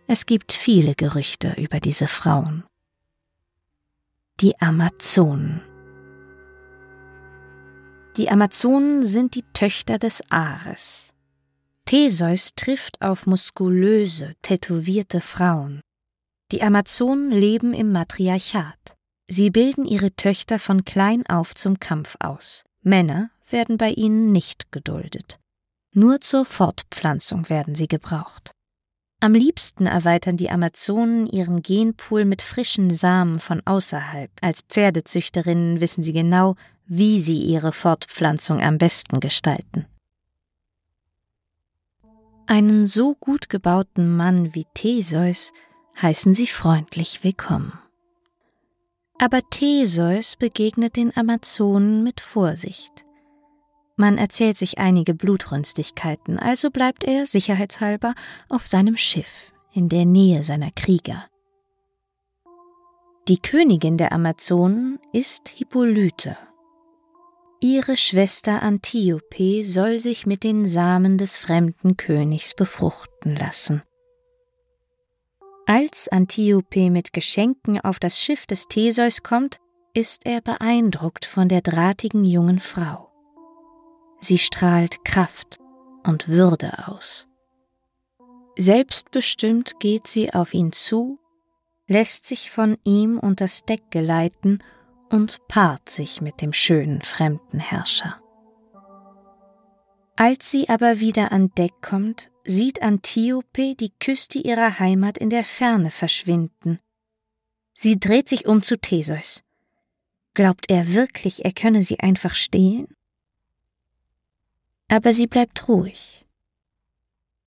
Es 0.06 0.26
gibt 0.26 0.52
viele 0.52 0.94
Gerüchte 0.94 1.56
über 1.58 1.80
diese 1.80 2.08
Frauen 2.08 2.66
die 4.42 4.58
Amazonen. 4.62 5.60
Die 8.16 8.30
Amazonen 8.30 9.04
sind 9.04 9.36
die 9.36 9.44
Töchter 9.52 10.00
des 10.00 10.22
Ares. 10.30 11.14
Theseus 11.84 12.56
trifft 12.56 13.02
auf 13.02 13.26
muskulöse, 13.26 14.36
tätowierte 14.42 15.20
Frauen. 15.20 15.82
Die 16.54 16.62
Amazonen 16.62 17.32
leben 17.32 17.74
im 17.74 17.92
Matriarchat. 17.92 18.96
Sie 19.28 19.50
bilden 19.50 19.86
ihre 19.86 20.16
Töchter 20.16 20.58
von 20.58 20.86
klein 20.86 21.26
auf 21.28 21.54
zum 21.54 21.82
Kampf 21.82 22.16
aus. 22.22 22.64
Männer 22.82 23.32
werden 23.50 23.78
bei 23.78 23.92
ihnen 23.92 24.32
nicht 24.32 24.72
geduldet. 24.72 25.38
Nur 25.94 26.22
zur 26.22 26.46
Fortpflanzung 26.46 27.50
werden 27.50 27.76
sie 27.76 27.90
gebraucht. 27.90 28.52
Am 29.22 29.34
liebsten 29.34 29.86
erweitern 29.86 30.38
die 30.38 30.50
Amazonen 30.50 31.28
ihren 31.28 31.62
Genpool 31.62 32.24
mit 32.24 32.42
frischen 32.42 32.90
Samen 32.90 33.40
von 33.40 33.62
außerhalb. 33.66 34.32
Als 34.42 34.62
Pferdezüchterinnen 34.62 35.82
wissen 35.82 36.04
sie 36.04 36.14
genau, 36.14 36.56
wie 36.86 37.20
sie 37.20 37.44
ihre 37.44 37.74
Fortpflanzung 37.74 38.62
am 38.62 38.78
besten 38.78 39.20
gestalten. 39.20 39.86
Einen 42.48 42.88
so 42.88 43.14
gut 43.16 43.50
gebauten 43.50 44.16
Mann 44.16 44.56
wie 44.56 44.66
Theseus 44.74 45.52
heißen 46.02 46.34
sie 46.34 46.48
freundlich 46.48 47.24
willkommen. 47.24 47.78
Aber 49.20 49.42
Theseus 49.52 50.38
begegnet 50.38 50.96
den 50.96 51.16
Amazonen 51.16 52.04
mit 52.04 52.22
Vorsicht. 52.22 53.06
Man 54.00 54.18
erzählt 54.18 54.58
sich 54.58 54.78
einige 54.78 55.14
Blutrünstigkeiten, 55.14 56.40
also 56.40 56.70
bleibt 56.70 57.04
er 57.04 57.26
sicherheitshalber 57.26 58.16
auf 58.48 58.66
seinem 58.66 58.96
Schiff 58.96 59.52
in 59.74 59.90
der 59.90 60.06
Nähe 60.06 60.42
seiner 60.42 60.72
Krieger. 60.72 61.26
Die 63.28 63.40
Königin 63.40 63.98
der 63.98 64.14
Amazonen 64.14 65.00
ist 65.12 65.50
Hippolyte. 65.50 66.38
Ihre 67.60 67.98
Schwester 67.98 68.64
Antiope 68.64 69.66
soll 69.66 70.00
sich 70.00 70.26
mit 70.26 70.46
den 70.46 70.66
Samen 70.66 71.18
des 71.18 71.36
fremden 71.36 71.98
Königs 71.98 72.56
befruchten 72.56 73.36
lassen. 73.36 73.84
Als 75.66 76.08
Antiope 76.08 76.90
mit 76.90 77.12
Geschenken 77.12 77.82
auf 77.82 78.00
das 78.00 78.18
Schiff 78.18 78.46
des 78.46 78.70
Theseus 78.70 79.24
kommt, 79.24 79.58
ist 79.94 80.26
er 80.26 80.40
beeindruckt 80.40 81.26
von 81.26 81.50
der 81.50 81.60
drahtigen 81.60 82.24
jungen 82.24 82.62
Frau. 82.62 83.09
Sie 84.20 84.38
strahlt 84.38 85.04
Kraft 85.06 85.60
und 86.06 86.28
Würde 86.28 86.88
aus. 86.88 87.28
Selbstbestimmt 88.58 89.80
geht 89.80 90.08
sie 90.08 90.34
auf 90.34 90.54
ihn 90.54 90.74
zu, 90.74 91.20
lässt 91.88 92.26
sich 92.26 92.52
von 92.52 92.78
ihm 92.84 93.18
unters 93.18 93.64
Deck 93.64 93.90
geleiten 93.90 94.60
und 95.10 95.48
paart 95.48 95.90
sich 95.90 96.22
mit 96.22 96.42
dem 96.42 96.54
schönen 96.54 97.02
fremden 97.02 97.60
Herrscher. 97.60 98.22
Als 100.16 100.52
sie 100.52 100.68
aber 100.68 101.00
wieder 101.00 101.32
an 101.32 101.52
Deck 101.56 101.82
kommt, 101.82 102.30
sieht 102.44 102.82
Antiope 102.82 103.76
die 103.76 103.94
Küste 104.00 104.40
ihrer 104.40 104.80
Heimat 104.80 105.18
in 105.18 105.30
der 105.30 105.46
Ferne 105.46 105.92
verschwinden. 105.92 106.80
Sie 107.74 107.98
dreht 107.98 108.28
sich 108.28 108.46
um 108.46 108.62
zu 108.62 108.78
Theseus. 108.78 109.44
Glaubt 110.34 110.70
er 110.70 110.94
wirklich, 110.94 111.46
er 111.46 111.54
könne 111.54 111.82
sie 111.82 112.02
einfach 112.02 112.36
stehlen? 112.36 112.94
Aber 114.90 115.14
sie 115.14 115.28
bleibt 115.28 115.68
ruhig. 115.70 116.26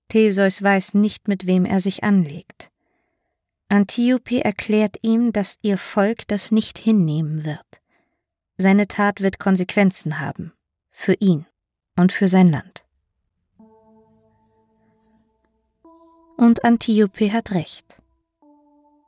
Theseus 0.07 0.63
weiß 0.63 0.95
nicht, 0.95 1.27
mit 1.27 1.45
wem 1.45 1.65
er 1.65 1.79
sich 1.79 2.03
anlegt. 2.03 2.71
Antiope 3.67 4.43
erklärt 4.43 4.97
ihm, 5.01 5.33
dass 5.33 5.57
ihr 5.61 5.77
Volk 5.77 6.27
das 6.27 6.51
nicht 6.51 6.77
hinnehmen 6.77 7.43
wird. 7.43 7.81
Seine 8.57 8.87
Tat 8.87 9.21
wird 9.21 9.39
Konsequenzen 9.39 10.19
haben, 10.19 10.53
für 10.91 11.15
ihn 11.19 11.45
und 11.95 12.11
für 12.11 12.27
sein 12.27 12.47
Land. 12.49 12.85
Und 16.37 16.63
Antiope 16.63 17.33
hat 17.33 17.51
recht. 17.51 18.01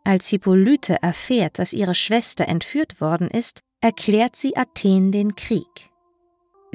Als 0.04 0.28
Hippolyte 0.28 1.02
erfährt, 1.02 1.58
dass 1.58 1.74
ihre 1.74 1.96
Schwester 1.96 2.48
entführt 2.48 3.00
worden 3.00 3.30
ist, 3.30 3.62
erklärt 3.82 4.36
sie 4.36 4.58
Athen 4.58 5.12
den 5.12 5.36
Krieg. 5.36 5.90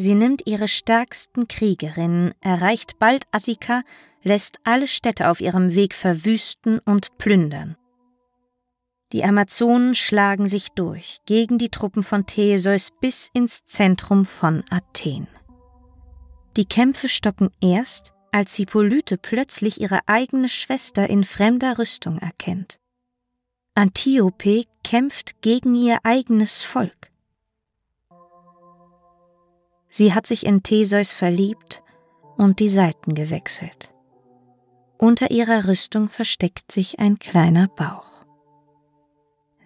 Sie 0.00 0.14
nimmt 0.14 0.46
ihre 0.46 0.66
stärksten 0.66 1.46
Kriegerinnen, 1.46 2.32
erreicht 2.40 2.98
bald 2.98 3.26
Attika, 3.32 3.82
lässt 4.22 4.58
alle 4.64 4.86
Städte 4.86 5.28
auf 5.28 5.42
ihrem 5.42 5.74
Weg 5.74 5.94
verwüsten 5.94 6.78
und 6.78 7.18
plündern. 7.18 7.76
Die 9.12 9.22
Amazonen 9.22 9.94
schlagen 9.94 10.48
sich 10.48 10.70
durch 10.70 11.18
gegen 11.26 11.58
die 11.58 11.68
Truppen 11.68 12.02
von 12.02 12.24
Theseus 12.24 12.88
bis 13.02 13.28
ins 13.34 13.66
Zentrum 13.66 14.24
von 14.24 14.64
Athen. 14.70 15.28
Die 16.56 16.64
Kämpfe 16.64 17.10
stocken 17.10 17.50
erst, 17.60 18.14
als 18.32 18.54
Hippolyte 18.54 19.18
plötzlich 19.18 19.82
ihre 19.82 20.00
eigene 20.06 20.48
Schwester 20.48 21.10
in 21.10 21.24
fremder 21.24 21.78
Rüstung 21.78 22.16
erkennt. 22.16 22.78
Antiope 23.74 24.64
kämpft 24.82 25.42
gegen 25.42 25.74
ihr 25.74 25.98
eigenes 26.04 26.62
Volk. 26.62 27.09
Sie 29.90 30.14
hat 30.14 30.26
sich 30.26 30.46
in 30.46 30.62
Theseus 30.62 31.12
verliebt 31.12 31.82
und 32.36 32.60
die 32.60 32.68
Seiten 32.68 33.14
gewechselt. 33.14 33.94
Unter 34.96 35.30
ihrer 35.30 35.66
Rüstung 35.66 36.08
versteckt 36.08 36.70
sich 36.70 36.98
ein 36.98 37.18
kleiner 37.18 37.68
Bauch. 37.68 38.24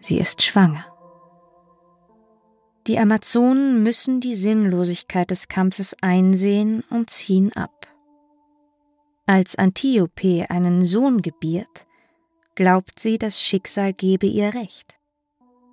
Sie 0.00 0.18
ist 0.18 0.42
schwanger. 0.42 0.86
Die 2.86 2.98
Amazonen 2.98 3.82
müssen 3.82 4.20
die 4.20 4.34
Sinnlosigkeit 4.34 5.30
des 5.30 5.48
Kampfes 5.48 5.96
einsehen 6.02 6.84
und 6.90 7.10
ziehen 7.10 7.52
ab. 7.54 7.86
Als 9.26 9.56
Antiope 9.56 10.46
einen 10.50 10.84
Sohn 10.84 11.22
gebiert, 11.22 11.86
glaubt 12.54 13.00
sie, 13.00 13.16
das 13.16 13.40
Schicksal 13.40 13.94
gebe 13.94 14.26
ihr 14.26 14.54
Recht. 14.54 14.98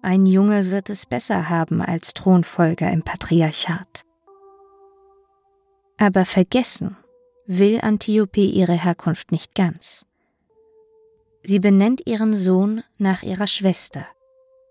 Ein 0.02 0.26
Junge 0.26 0.72
wird 0.72 0.90
es 0.90 1.06
besser 1.06 1.50
haben 1.50 1.82
als 1.82 2.14
Thronfolger 2.14 2.90
im 2.90 3.04
Patriarchat. 3.04 4.06
Aber 6.02 6.26
vergessen 6.26 6.98
will 7.46 7.80
Antiope 7.80 8.42
ihre 8.42 8.74
Herkunft 8.74 9.32
nicht 9.32 9.54
ganz. 9.54 10.08
Sie 11.44 11.60
benennt 11.60 12.02
ihren 12.08 12.34
Sohn 12.36 12.84
nach 12.98 13.22
ihrer 13.22 13.46
Schwester, 13.46 14.08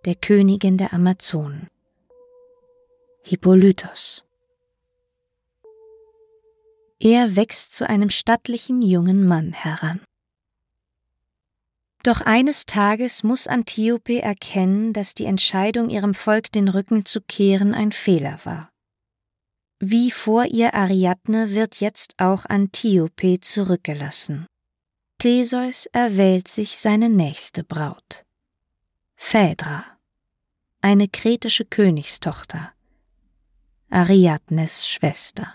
der 0.04 0.16
Königin 0.16 0.76
der 0.76 0.92
Amazonen, 0.92 1.68
Hippolytos. 3.22 4.24
Er 6.98 7.36
wächst 7.36 7.76
zu 7.76 7.88
einem 7.88 8.10
stattlichen 8.10 8.82
jungen 8.82 9.24
Mann 9.24 9.52
heran. 9.52 10.00
Doch 12.02 12.22
eines 12.22 12.66
Tages 12.66 13.22
muss 13.22 13.46
Antiope 13.46 14.20
erkennen, 14.20 14.92
dass 14.92 15.14
die 15.14 15.26
Entscheidung, 15.26 15.90
ihrem 15.90 16.14
Volk 16.14 16.50
den 16.50 16.66
Rücken 16.66 17.04
zu 17.04 17.20
kehren, 17.20 17.72
ein 17.72 17.92
Fehler 17.92 18.40
war. 18.42 18.69
Wie 19.82 20.10
vor 20.10 20.44
ihr 20.44 20.74
Ariadne 20.74 21.54
wird 21.54 21.80
jetzt 21.80 22.12
auch 22.18 22.44
Antiope 22.44 23.40
zurückgelassen. 23.40 24.46
Theseus 25.16 25.86
erwählt 25.86 26.48
sich 26.48 26.76
seine 26.76 27.08
nächste 27.08 27.64
Braut. 27.64 28.26
Phaedra, 29.16 29.86
eine 30.82 31.08
kretische 31.08 31.64
Königstochter, 31.64 32.74
Ariadnes 33.88 34.86
Schwester. 34.86 35.54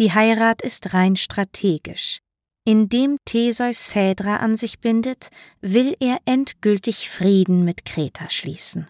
Die 0.00 0.12
Heirat 0.12 0.60
ist 0.60 0.92
rein 0.92 1.14
strategisch. 1.14 2.18
Indem 2.64 3.18
Theseus 3.24 3.86
Phaedra 3.86 4.38
an 4.38 4.56
sich 4.56 4.80
bindet, 4.80 5.28
will 5.60 5.96
er 6.00 6.18
endgültig 6.24 7.10
Frieden 7.10 7.64
mit 7.64 7.84
Kreta 7.84 8.28
schließen. 8.28 8.88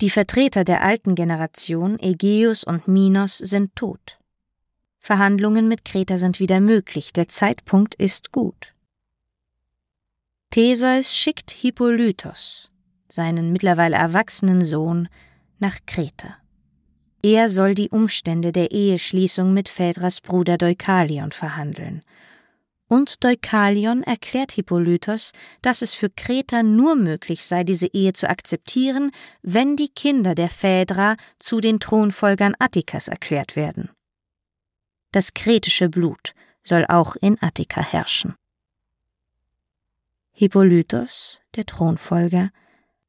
Die 0.00 0.10
Vertreter 0.10 0.62
der 0.62 0.82
alten 0.82 1.16
Generation, 1.16 1.98
Ägeus 1.98 2.62
und 2.62 2.86
Minos, 2.86 3.38
sind 3.38 3.74
tot. 3.74 4.18
Verhandlungen 5.00 5.66
mit 5.66 5.84
Kreta 5.84 6.16
sind 6.16 6.38
wieder 6.38 6.60
möglich, 6.60 7.12
der 7.12 7.26
Zeitpunkt 7.26 7.96
ist 7.96 8.30
gut. 8.30 8.74
Theseus 10.50 11.16
schickt 11.16 11.50
Hippolytos, 11.50 12.70
seinen 13.08 13.52
mittlerweile 13.52 13.96
erwachsenen 13.96 14.64
Sohn, 14.64 15.08
nach 15.58 15.78
Kreta. 15.86 16.36
Er 17.22 17.48
soll 17.48 17.74
die 17.74 17.90
Umstände 17.90 18.52
der 18.52 18.70
Eheschließung 18.70 19.52
mit 19.52 19.68
Phaedras 19.68 20.20
Bruder 20.20 20.56
Deukalion 20.58 21.32
verhandeln. 21.32 22.04
Und 22.88 23.22
Deukalion 23.22 24.02
erklärt 24.02 24.52
Hippolytos, 24.52 25.32
dass 25.60 25.82
es 25.82 25.94
für 25.94 26.08
Kreta 26.08 26.62
nur 26.62 26.96
möglich 26.96 27.44
sei, 27.44 27.62
diese 27.62 27.86
Ehe 27.88 28.14
zu 28.14 28.28
akzeptieren, 28.28 29.10
wenn 29.42 29.76
die 29.76 29.90
Kinder 29.90 30.34
der 30.34 30.48
Phaedra 30.48 31.16
zu 31.38 31.60
den 31.60 31.80
Thronfolgern 31.80 32.54
Attikas 32.58 33.08
erklärt 33.08 33.56
werden. 33.56 33.90
Das 35.12 35.34
kretische 35.34 35.90
Blut 35.90 36.32
soll 36.62 36.86
auch 36.86 37.16
in 37.16 37.36
Attika 37.42 37.82
herrschen. 37.82 38.34
Hippolytos, 40.32 41.40
der 41.56 41.66
Thronfolger, 41.66 42.50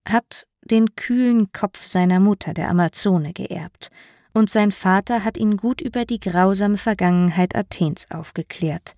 hat 0.06 0.48
den 0.62 0.96
kühlen 0.96 1.52
Kopf 1.52 1.86
seiner 1.86 2.20
Mutter, 2.20 2.54
der 2.54 2.70
Amazone, 2.70 3.34
geerbt, 3.34 3.92
und 4.34 4.50
sein 4.50 4.72
Vater 4.72 5.24
hat 5.24 5.38
ihn 5.38 5.58
gut 5.58 5.82
über 5.82 6.06
die 6.06 6.20
grausame 6.20 6.78
Vergangenheit 6.78 7.56
Athens 7.56 8.08
aufgeklärt. 8.10 8.96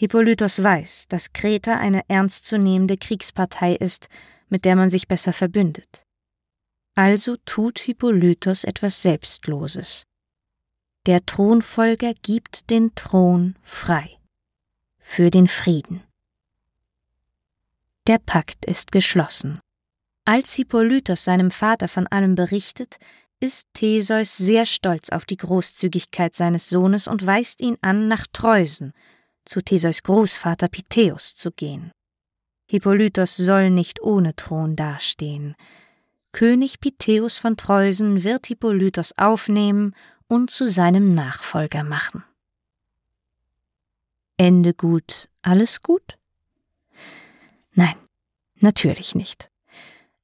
Hippolytos 0.00 0.62
weiß, 0.62 1.08
dass 1.08 1.32
Kreta 1.32 1.76
eine 1.76 2.08
ernstzunehmende 2.08 2.96
Kriegspartei 2.96 3.74
ist, 3.74 4.08
mit 4.48 4.64
der 4.64 4.76
man 4.76 4.90
sich 4.90 5.08
besser 5.08 5.32
verbündet. 5.32 6.06
Also 6.94 7.36
tut 7.44 7.80
Hippolytos 7.80 8.62
etwas 8.62 9.02
Selbstloses. 9.02 10.04
Der 11.06 11.26
Thronfolger 11.26 12.14
gibt 12.22 12.70
den 12.70 12.94
Thron 12.94 13.56
frei. 13.64 14.16
Für 15.00 15.32
den 15.32 15.48
Frieden. 15.48 16.04
Der 18.06 18.18
Pakt 18.18 18.66
ist 18.66 18.92
geschlossen. 18.92 19.58
Als 20.24 20.54
Hippolytos 20.54 21.24
seinem 21.24 21.50
Vater 21.50 21.88
von 21.88 22.06
allem 22.06 22.36
berichtet, 22.36 22.98
ist 23.40 23.66
Theseus 23.74 24.36
sehr 24.36 24.64
stolz 24.64 25.08
auf 25.08 25.24
die 25.24 25.38
Großzügigkeit 25.38 26.36
seines 26.36 26.68
Sohnes 26.68 27.08
und 27.08 27.26
weist 27.26 27.60
ihn 27.60 27.78
an, 27.80 28.06
nach 28.06 28.28
Treusen, 28.32 28.92
zu 29.48 29.62
Theseus 29.62 30.02
Großvater 30.02 30.68
Pitheus 30.68 31.34
zu 31.34 31.50
gehen. 31.50 31.90
Hippolytos 32.70 33.36
soll 33.36 33.70
nicht 33.70 34.02
ohne 34.02 34.36
Thron 34.36 34.76
dastehen. 34.76 35.56
König 36.32 36.80
Pitheus 36.80 37.38
von 37.38 37.56
Treusen 37.56 38.22
wird 38.22 38.46
Hippolytos 38.46 39.16
aufnehmen 39.16 39.94
und 40.28 40.50
zu 40.50 40.68
seinem 40.68 41.14
Nachfolger 41.14 41.82
machen. 41.82 42.22
Ende 44.36 44.74
gut, 44.74 45.28
alles 45.42 45.82
gut? 45.82 46.18
Nein, 47.72 47.96
natürlich 48.60 49.14
nicht. 49.14 49.50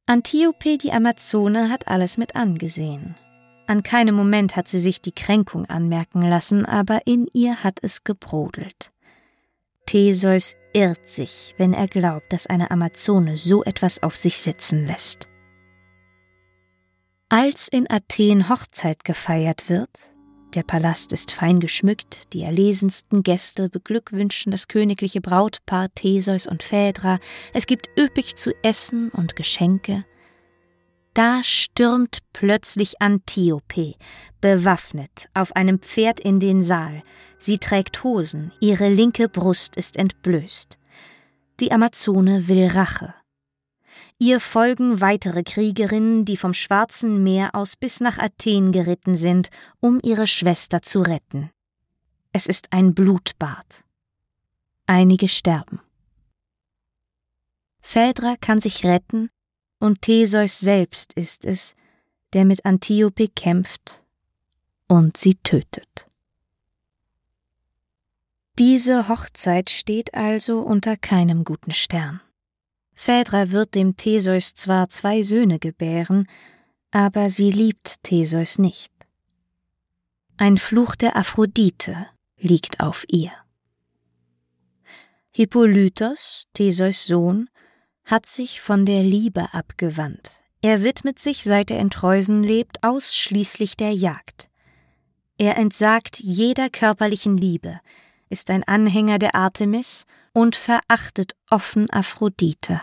Antiope 0.06 0.76
die 0.76 0.92
Amazone 0.92 1.70
hat 1.70 1.88
alles 1.88 2.18
mit 2.18 2.36
angesehen. 2.36 3.16
An 3.66 3.82
keinem 3.82 4.14
Moment 4.14 4.56
hat 4.56 4.68
sie 4.68 4.78
sich 4.78 5.00
die 5.00 5.12
Kränkung 5.12 5.64
anmerken 5.66 6.20
lassen, 6.20 6.66
aber 6.66 7.06
in 7.06 7.26
ihr 7.32 7.64
hat 7.64 7.78
es 7.82 8.04
gebrodelt. 8.04 8.92
Theseus 9.86 10.56
irrt 10.72 11.08
sich, 11.08 11.54
wenn 11.58 11.72
er 11.72 11.88
glaubt, 11.88 12.32
dass 12.32 12.46
eine 12.46 12.70
Amazone 12.70 13.36
so 13.36 13.62
etwas 13.64 14.02
auf 14.02 14.16
sich 14.16 14.38
sitzen 14.38 14.86
lässt. 14.86 15.28
Als 17.28 17.68
in 17.68 17.90
Athen 17.90 18.48
Hochzeit 18.48 19.04
gefeiert 19.04 19.68
wird, 19.68 20.14
der 20.54 20.62
Palast 20.62 21.12
ist 21.12 21.32
fein 21.32 21.58
geschmückt, 21.58 22.32
die 22.32 22.42
erlesensten 22.42 23.24
Gäste 23.24 23.68
beglückwünschen 23.68 24.52
das 24.52 24.68
königliche 24.68 25.20
Brautpaar 25.20 25.92
Theseus 25.94 26.46
und 26.46 26.62
Phaedra, 26.62 27.18
es 27.52 27.66
gibt 27.66 27.88
üppig 27.98 28.36
zu 28.36 28.52
essen 28.62 29.10
und 29.10 29.34
Geschenke. 29.34 30.04
Da 31.14 31.44
stürmt 31.44 32.18
plötzlich 32.32 33.00
Antiope, 33.00 33.94
bewaffnet, 34.40 35.28
auf 35.32 35.54
einem 35.54 35.78
Pferd 35.78 36.18
in 36.18 36.40
den 36.40 36.60
Saal. 36.60 37.02
Sie 37.38 37.58
trägt 37.58 38.02
Hosen, 38.02 38.52
ihre 38.60 38.88
linke 38.88 39.28
Brust 39.28 39.76
ist 39.76 39.96
entblößt. 39.96 40.76
Die 41.60 41.70
Amazone 41.70 42.48
will 42.48 42.66
Rache. 42.66 43.14
Ihr 44.18 44.40
folgen 44.40 45.00
weitere 45.00 45.44
Kriegerinnen, 45.44 46.24
die 46.24 46.36
vom 46.36 46.52
Schwarzen 46.52 47.22
Meer 47.22 47.54
aus 47.54 47.76
bis 47.76 48.00
nach 48.00 48.18
Athen 48.18 48.72
geritten 48.72 49.14
sind, 49.14 49.50
um 49.78 50.00
ihre 50.02 50.26
Schwester 50.26 50.82
zu 50.82 51.00
retten. 51.00 51.50
Es 52.32 52.46
ist 52.46 52.72
ein 52.72 52.94
Blutbad. 52.94 53.84
Einige 54.86 55.28
sterben. 55.28 55.80
Phaedra 57.80 58.34
kann 58.40 58.60
sich 58.60 58.84
retten, 58.84 59.30
und 59.84 60.00
Theseus 60.00 60.60
selbst 60.60 61.12
ist 61.12 61.44
es, 61.44 61.76
der 62.32 62.46
mit 62.46 62.64
Antiope 62.64 63.28
kämpft 63.28 64.02
und 64.88 65.18
sie 65.18 65.34
tötet. 65.34 66.08
Diese 68.58 69.08
Hochzeit 69.08 69.68
steht 69.68 70.14
also 70.14 70.60
unter 70.60 70.96
keinem 70.96 71.44
guten 71.44 71.72
Stern. 71.72 72.22
Phaedra 72.94 73.50
wird 73.50 73.74
dem 73.74 73.98
Theseus 73.98 74.54
zwar 74.54 74.88
zwei 74.88 75.22
Söhne 75.22 75.58
gebären, 75.58 76.28
aber 76.90 77.28
sie 77.28 77.50
liebt 77.50 78.02
Theseus 78.04 78.58
nicht. 78.58 78.92
Ein 80.38 80.56
Fluch 80.56 80.96
der 80.96 81.14
Aphrodite 81.14 82.06
liegt 82.38 82.80
auf 82.80 83.04
ihr. 83.08 83.32
Hippolytos, 85.30 86.46
Theseus 86.54 87.06
Sohn, 87.06 87.50
hat 88.04 88.26
sich 88.26 88.60
von 88.60 88.86
der 88.86 89.02
Liebe 89.02 89.52
abgewandt. 89.52 90.32
Er 90.62 90.82
widmet 90.82 91.18
sich, 91.18 91.44
seit 91.44 91.70
er 91.70 91.78
in 91.78 91.90
Treusen 91.90 92.42
lebt, 92.42 92.82
ausschließlich 92.82 93.76
der 93.76 93.92
Jagd. 93.92 94.48
Er 95.36 95.56
entsagt 95.58 96.20
jeder 96.20 96.70
körperlichen 96.70 97.36
Liebe, 97.36 97.80
ist 98.28 98.50
ein 98.50 98.64
Anhänger 98.64 99.18
der 99.18 99.34
Artemis 99.34 100.06
und 100.32 100.56
verachtet 100.56 101.34
offen 101.50 101.90
Aphrodite, 101.90 102.80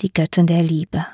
die 0.00 0.12
Göttin 0.12 0.46
der 0.46 0.62
Liebe. 0.62 1.06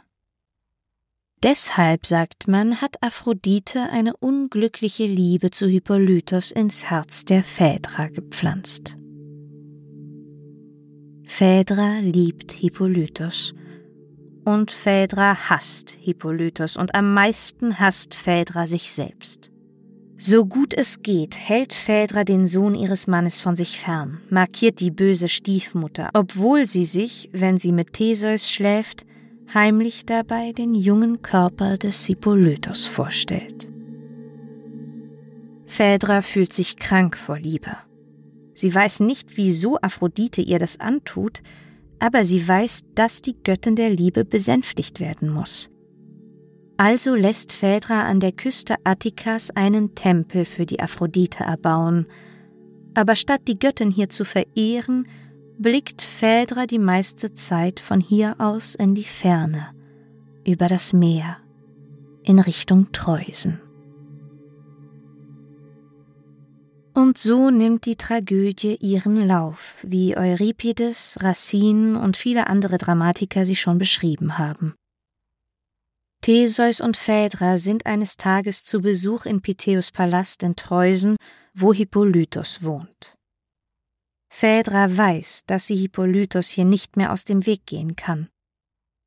Deshalb, 1.42 2.06
sagt 2.06 2.48
man, 2.48 2.82
hat 2.82 3.02
Aphrodite 3.02 3.88
eine 3.90 4.14
unglückliche 4.16 5.06
Liebe 5.06 5.50
zu 5.50 5.66
Hippolytos 5.66 6.50
ins 6.50 6.90
Herz 6.90 7.24
der 7.24 7.42
Phaedra 7.42 8.08
gepflanzt. 8.08 8.98
Phaedra 11.32 12.00
liebt 12.00 12.52
Hippolytos 12.52 13.54
und 14.44 14.70
Phaedra 14.72 15.48
hasst 15.48 15.96
Hippolytos 15.98 16.76
und 16.76 16.94
am 16.94 17.14
meisten 17.14 17.78
hasst 17.78 18.14
Phaedra 18.14 18.66
sich 18.66 18.92
selbst. 18.92 19.50
So 20.18 20.44
gut 20.44 20.74
es 20.74 21.00
geht, 21.02 21.38
hält 21.38 21.72
Phaedra 21.72 22.24
den 22.24 22.46
Sohn 22.46 22.74
ihres 22.74 23.06
Mannes 23.06 23.40
von 23.40 23.56
sich 23.56 23.78
fern, 23.78 24.20
markiert 24.28 24.80
die 24.80 24.90
böse 24.90 25.28
Stiefmutter, 25.28 26.10
obwohl 26.12 26.66
sie 26.66 26.84
sich, 26.84 27.30
wenn 27.32 27.58
sie 27.58 27.72
mit 27.72 27.94
Theseus 27.94 28.50
schläft, 28.50 29.06
heimlich 29.54 30.04
dabei 30.04 30.52
den 30.52 30.74
jungen 30.74 31.22
Körper 31.22 31.78
des 31.78 32.04
Hippolytos 32.04 32.84
vorstellt. 32.84 33.68
Phaedra 35.64 36.20
fühlt 36.20 36.52
sich 36.52 36.76
krank 36.76 37.16
vor 37.16 37.38
Liebe. 37.38 37.76
Sie 38.60 38.74
weiß 38.74 39.00
nicht, 39.00 39.38
wieso 39.38 39.78
Aphrodite 39.80 40.42
ihr 40.42 40.58
das 40.58 40.78
antut, 40.78 41.40
aber 41.98 42.24
sie 42.24 42.46
weiß, 42.46 42.82
dass 42.94 43.22
die 43.22 43.34
Göttin 43.42 43.74
der 43.74 43.88
Liebe 43.88 44.26
besänftigt 44.26 45.00
werden 45.00 45.30
muss. 45.30 45.70
Also 46.76 47.14
lässt 47.14 47.54
Phaedra 47.54 48.02
an 48.02 48.20
der 48.20 48.32
Küste 48.32 48.74
Attikas 48.84 49.48
einen 49.50 49.94
Tempel 49.94 50.44
für 50.44 50.66
die 50.66 50.78
Aphrodite 50.78 51.42
erbauen, 51.42 52.06
aber 52.92 53.16
statt 53.16 53.40
die 53.48 53.58
Göttin 53.58 53.90
hier 53.90 54.10
zu 54.10 54.26
verehren, 54.26 55.08
blickt 55.56 56.02
Phaedra 56.02 56.66
die 56.66 56.78
meiste 56.78 57.32
Zeit 57.32 57.80
von 57.80 58.02
hier 58.02 58.34
aus 58.36 58.74
in 58.74 58.94
die 58.94 59.04
Ferne, 59.04 59.68
über 60.46 60.66
das 60.66 60.92
Meer, 60.92 61.38
in 62.24 62.38
Richtung 62.38 62.92
Treusen. 62.92 63.58
Und 66.92 67.18
so 67.18 67.50
nimmt 67.50 67.86
die 67.86 67.96
Tragödie 67.96 68.76
ihren 68.76 69.26
Lauf, 69.26 69.76
wie 69.82 70.16
Euripides, 70.16 71.18
Racine 71.20 72.00
und 72.00 72.16
viele 72.16 72.48
andere 72.48 72.78
Dramatiker 72.78 73.46
sie 73.46 73.56
schon 73.56 73.78
beschrieben 73.78 74.38
haben. 74.38 74.74
Theseus 76.22 76.80
und 76.80 76.96
Phaedra 76.96 77.58
sind 77.58 77.86
eines 77.86 78.16
Tages 78.16 78.64
zu 78.64 78.80
Besuch 78.80 79.24
in 79.24 79.40
Pytheus 79.40 79.90
Palast 79.90 80.42
in 80.42 80.54
Treusen, 80.56 81.16
wo 81.54 81.72
Hippolytos 81.72 82.62
wohnt. 82.62 83.14
Phaedra 84.28 84.96
weiß, 84.96 85.42
dass 85.46 85.66
sie 85.66 85.76
Hippolytos 85.76 86.50
hier 86.50 86.64
nicht 86.64 86.96
mehr 86.96 87.12
aus 87.12 87.24
dem 87.24 87.46
Weg 87.46 87.66
gehen 87.66 87.96
kann. 87.96 88.28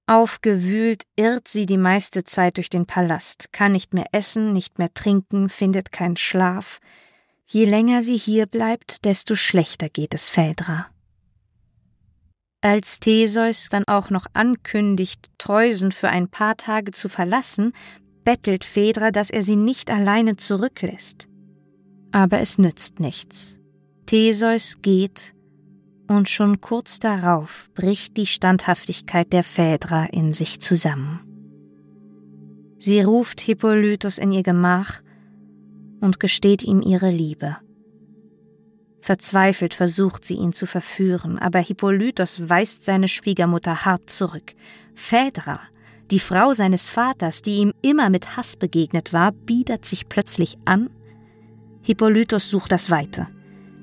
Aufgewühlt 0.05 1.03
irrt 1.15 1.47
sie 1.47 1.65
die 1.65 1.77
meiste 1.77 2.23
Zeit 2.23 2.57
durch 2.57 2.69
den 2.69 2.85
Palast, 2.85 3.53
kann 3.53 3.71
nicht 3.71 3.93
mehr 3.93 4.07
essen, 4.11 4.51
nicht 4.51 4.79
mehr 4.79 4.93
trinken, 4.93 5.47
findet 5.47 5.91
keinen 5.93 6.17
Schlaf, 6.17 6.79
Je 7.45 7.65
länger 7.65 8.01
sie 8.01 8.17
hier 8.17 8.45
bleibt, 8.45 9.05
desto 9.05 9.35
schlechter 9.35 9.89
geht 9.89 10.13
es 10.13 10.29
Phaedra. 10.29 10.87
Als 12.61 12.99
Theseus 12.99 13.67
dann 13.69 13.83
auch 13.87 14.09
noch 14.09 14.25
ankündigt, 14.33 15.29
Treusen 15.37 15.91
für 15.91 16.09
ein 16.09 16.29
paar 16.29 16.55
Tage 16.55 16.91
zu 16.91 17.09
verlassen, 17.09 17.73
bettelt 18.23 18.63
Phaedra, 18.63 19.11
dass 19.11 19.29
er 19.29 19.43
sie 19.43 19.57
nicht 19.57 19.89
alleine 19.89 20.37
zurücklässt. 20.37 21.27
Aber 22.11 22.39
es 22.39 22.57
nützt 22.57 22.99
nichts. 22.99 23.59
Theseus 24.05 24.75
geht, 24.81 25.33
und 26.07 26.29
schon 26.29 26.61
kurz 26.61 26.99
darauf 26.99 27.69
bricht 27.73 28.17
die 28.17 28.25
Standhaftigkeit 28.27 29.33
der 29.33 29.43
Phaedra 29.43 30.05
in 30.05 30.33
sich 30.33 30.59
zusammen. 30.59 31.19
Sie 32.77 33.01
ruft 33.01 33.41
Hippolytus 33.41 34.17
in 34.17 34.31
ihr 34.31 34.43
Gemach 34.43 35.01
und 36.03 36.19
gesteht 36.19 36.63
ihm 36.63 36.81
ihre 36.81 37.09
Liebe. 37.09 37.55
Verzweifelt 38.99 39.73
versucht 39.73 40.25
sie 40.25 40.35
ihn 40.35 40.51
zu 40.51 40.65
verführen, 40.65 41.39
aber 41.39 41.59
Hippolytos 41.59 42.49
weist 42.49 42.83
seine 42.83 43.07
Schwiegermutter 43.07 43.85
hart 43.85 44.09
zurück. 44.09 44.53
Phaedra, 44.95 45.61
die 46.11 46.19
Frau 46.19 46.51
seines 46.51 46.89
Vaters, 46.89 47.41
die 47.41 47.55
ihm 47.55 47.73
immer 47.81 48.09
mit 48.09 48.35
Hass 48.35 48.57
begegnet 48.57 49.13
war, 49.13 49.31
biedert 49.31 49.85
sich 49.85 50.09
plötzlich 50.09 50.57
an. 50.65 50.89
Hippolytos 51.81 52.49
sucht 52.49 52.73
das 52.73 52.91
Weite. 52.91 53.27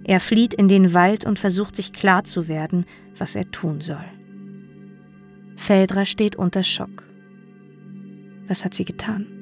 Er 0.05 0.21
flieht 0.21 0.53
in 0.53 0.69
den 0.69 0.93
Wald 0.93 1.25
und 1.25 1.39
versucht 1.39 1.75
sich 1.75 1.95
klar 1.95 2.25
zu 2.25 2.49
werden, 2.49 2.85
was 3.17 3.35
er 3.35 3.51
tun 3.51 3.81
soll. 3.81 4.05
Phaedra 5.57 6.05
steht 6.05 6.37
unter 6.37 6.65
Schock. 6.65 7.03
Was 8.47 8.65
hat 8.65 8.75
sie 8.75 8.85
getan? 8.85 9.40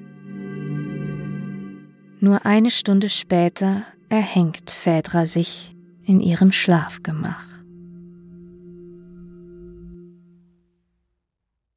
Nur 2.20 2.44
eine 2.44 2.72
Stunde 2.72 3.10
später 3.10 3.84
erhängt 4.08 4.70
Phaedra 4.72 5.24
sich 5.24 5.74
in 6.02 6.20
ihrem 6.20 6.50
Schlafgemach. 6.50 7.46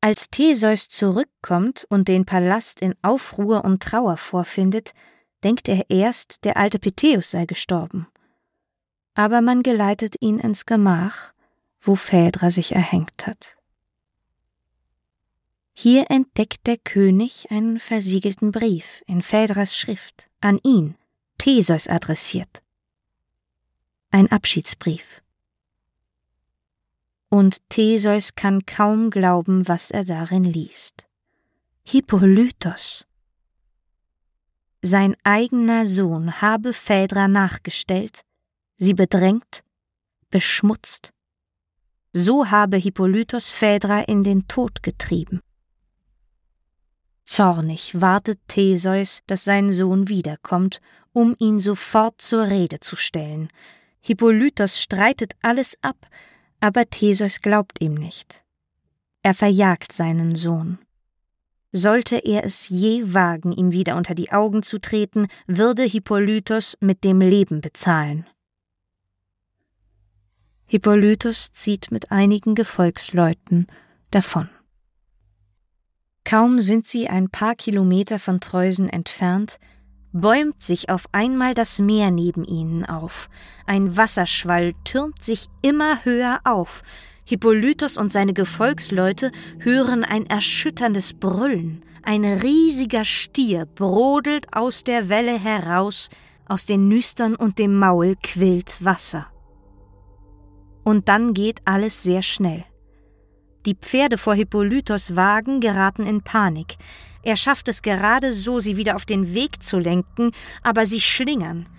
Als 0.03 0.31
Theseus 0.31 0.87
zurückkommt 0.87 1.85
und 1.89 2.07
den 2.07 2.25
Palast 2.25 2.81
in 2.81 2.95
Aufruhr 3.03 3.63
und 3.63 3.83
Trauer 3.83 4.17
vorfindet, 4.17 4.93
denkt 5.43 5.69
er 5.69 5.91
erst, 5.91 6.43
der 6.43 6.57
alte 6.57 6.79
Peteus 6.79 7.29
sei 7.29 7.45
gestorben. 7.45 8.07
Aber 9.13 9.41
man 9.41 9.61
geleitet 9.61 10.15
ihn 10.21 10.39
ins 10.39 10.65
Gemach, 10.65 11.33
wo 11.79 11.93
Phaedra 11.93 12.49
sich 12.49 12.73
erhängt 12.73 13.27
hat. 13.27 13.57
Hier 15.73 16.09
entdeckt 16.09 16.65
der 16.65 16.77
König 16.77 17.51
einen 17.51 17.77
versiegelten 17.77 18.51
Brief 18.51 19.03
in 19.05 19.21
Phaedras 19.21 19.77
Schrift, 19.77 20.30
an 20.41 20.59
ihn, 20.63 20.95
Theseus 21.37 21.87
adressiert. 21.87 22.61
Ein 24.09 24.31
Abschiedsbrief. 24.31 25.21
Und 27.29 27.61
Theseus 27.69 28.35
kann 28.35 28.65
kaum 28.65 29.09
glauben, 29.09 29.67
was 29.67 29.89
er 29.91 30.03
darin 30.03 30.43
liest. 30.43 31.07
Hippolytos. 31.83 33.05
Sein 34.81 35.15
eigener 35.23 35.85
Sohn 35.85 36.41
habe 36.41 36.73
Phaedra 36.73 37.27
nachgestellt, 37.27 38.21
sie 38.77 38.93
bedrängt, 38.93 39.63
beschmutzt. 40.29 41.13
So 42.13 42.49
habe 42.49 42.77
Hippolytos 42.77 43.49
Phaedra 43.49 44.01
in 44.01 44.23
den 44.23 44.47
Tod 44.47 44.83
getrieben. 44.83 45.41
Zornig 47.31 48.01
wartet 48.01 48.41
Theseus, 48.49 49.21
dass 49.25 49.45
sein 49.45 49.71
Sohn 49.71 50.09
wiederkommt, 50.09 50.81
um 51.13 51.33
ihn 51.39 51.61
sofort 51.61 52.19
zur 52.19 52.47
Rede 52.47 52.81
zu 52.81 52.97
stellen. 52.97 53.47
Hippolytos 54.01 54.81
streitet 54.81 55.35
alles 55.41 55.77
ab, 55.81 55.95
aber 56.59 56.89
Theseus 56.89 57.39
glaubt 57.39 57.79
ihm 57.79 57.93
nicht. 57.93 58.43
Er 59.21 59.33
verjagt 59.33 59.93
seinen 59.93 60.35
Sohn. 60.35 60.79
Sollte 61.71 62.17
er 62.17 62.43
es 62.43 62.67
je 62.67 63.13
wagen, 63.13 63.53
ihm 63.53 63.71
wieder 63.71 63.95
unter 63.95 64.13
die 64.13 64.33
Augen 64.33 64.61
zu 64.61 64.81
treten, 64.81 65.27
würde 65.47 65.83
Hippolytos 65.83 66.75
mit 66.81 67.05
dem 67.05 67.21
Leben 67.21 67.61
bezahlen. 67.61 68.27
Hippolytos 70.65 71.53
zieht 71.53 71.91
mit 71.91 72.11
einigen 72.11 72.55
Gefolgsleuten 72.55 73.67
davon. 74.09 74.49
Kaum 76.31 76.61
sind 76.61 76.87
sie 76.87 77.09
ein 77.09 77.29
paar 77.29 77.55
Kilometer 77.55 78.17
von 78.17 78.39
Treusen 78.39 78.87
entfernt, 78.87 79.59
bäumt 80.13 80.63
sich 80.63 80.89
auf 80.89 81.03
einmal 81.11 81.53
das 81.53 81.79
Meer 81.79 82.09
neben 82.09 82.45
ihnen 82.45 82.85
auf. 82.85 83.27
Ein 83.67 83.97
Wasserschwall 83.97 84.71
türmt 84.85 85.21
sich 85.21 85.47
immer 85.61 86.05
höher 86.05 86.39
auf. 86.45 86.83
Hippolytos 87.25 87.97
und 87.97 88.13
seine 88.13 88.31
Gefolgsleute 88.31 89.33
hören 89.59 90.05
ein 90.05 90.25
erschütterndes 90.25 91.15
Brüllen. 91.15 91.83
Ein 92.01 92.23
riesiger 92.23 93.03
Stier 93.03 93.65
brodelt 93.65 94.53
aus 94.53 94.85
der 94.85 95.09
Welle 95.09 95.37
heraus, 95.37 96.09
aus 96.47 96.65
den 96.65 96.87
Nüstern 96.87 97.35
und 97.35 97.59
dem 97.59 97.77
Maul 97.77 98.15
quillt 98.23 98.85
Wasser. 98.85 99.27
Und 100.85 101.09
dann 101.09 101.33
geht 101.33 101.59
alles 101.65 102.03
sehr 102.03 102.21
schnell. 102.21 102.63
Die 103.65 103.75
Pferde 103.75 104.17
vor 104.17 104.33
Hippolytos 104.33 105.15
Wagen 105.15 105.59
geraten 105.59 106.07
in 106.07 106.23
Panik. 106.23 106.77
Er 107.21 107.35
schafft 107.35 107.67
es 107.67 107.83
gerade 107.83 108.31
so, 108.31 108.59
sie 108.59 108.75
wieder 108.75 108.95
auf 108.95 109.05
den 109.05 109.35
Weg 109.35 109.61
zu 109.61 109.77
lenken, 109.77 110.31
aber 110.63 110.87
sie 110.87 110.99
schlingern. 110.99 111.69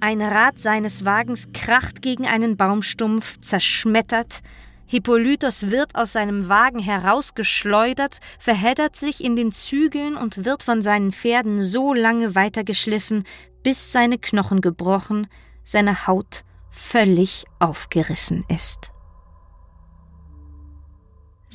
Ein 0.00 0.20
Rad 0.20 0.58
seines 0.58 1.04
Wagens 1.04 1.48
kracht 1.54 2.02
gegen 2.02 2.26
einen 2.26 2.56
Baumstumpf, 2.58 3.40
zerschmettert. 3.40 4.40
Hippolytos 4.84 5.70
wird 5.70 5.94
aus 5.94 6.12
seinem 6.12 6.50
Wagen 6.50 6.80
herausgeschleudert, 6.80 8.18
verheddert 8.38 8.96
sich 8.96 9.24
in 9.24 9.36
den 9.36 9.52
Zügeln 9.52 10.16
und 10.16 10.44
wird 10.44 10.62
von 10.62 10.82
seinen 10.82 11.12
Pferden 11.12 11.62
so 11.62 11.94
lange 11.94 12.34
weitergeschliffen, 12.34 13.24
bis 13.62 13.92
seine 13.92 14.18
Knochen 14.18 14.60
gebrochen, 14.60 15.28
seine 15.64 16.06
Haut 16.06 16.44
völlig 16.70 17.44
aufgerissen 17.58 18.44
ist. 18.48 18.92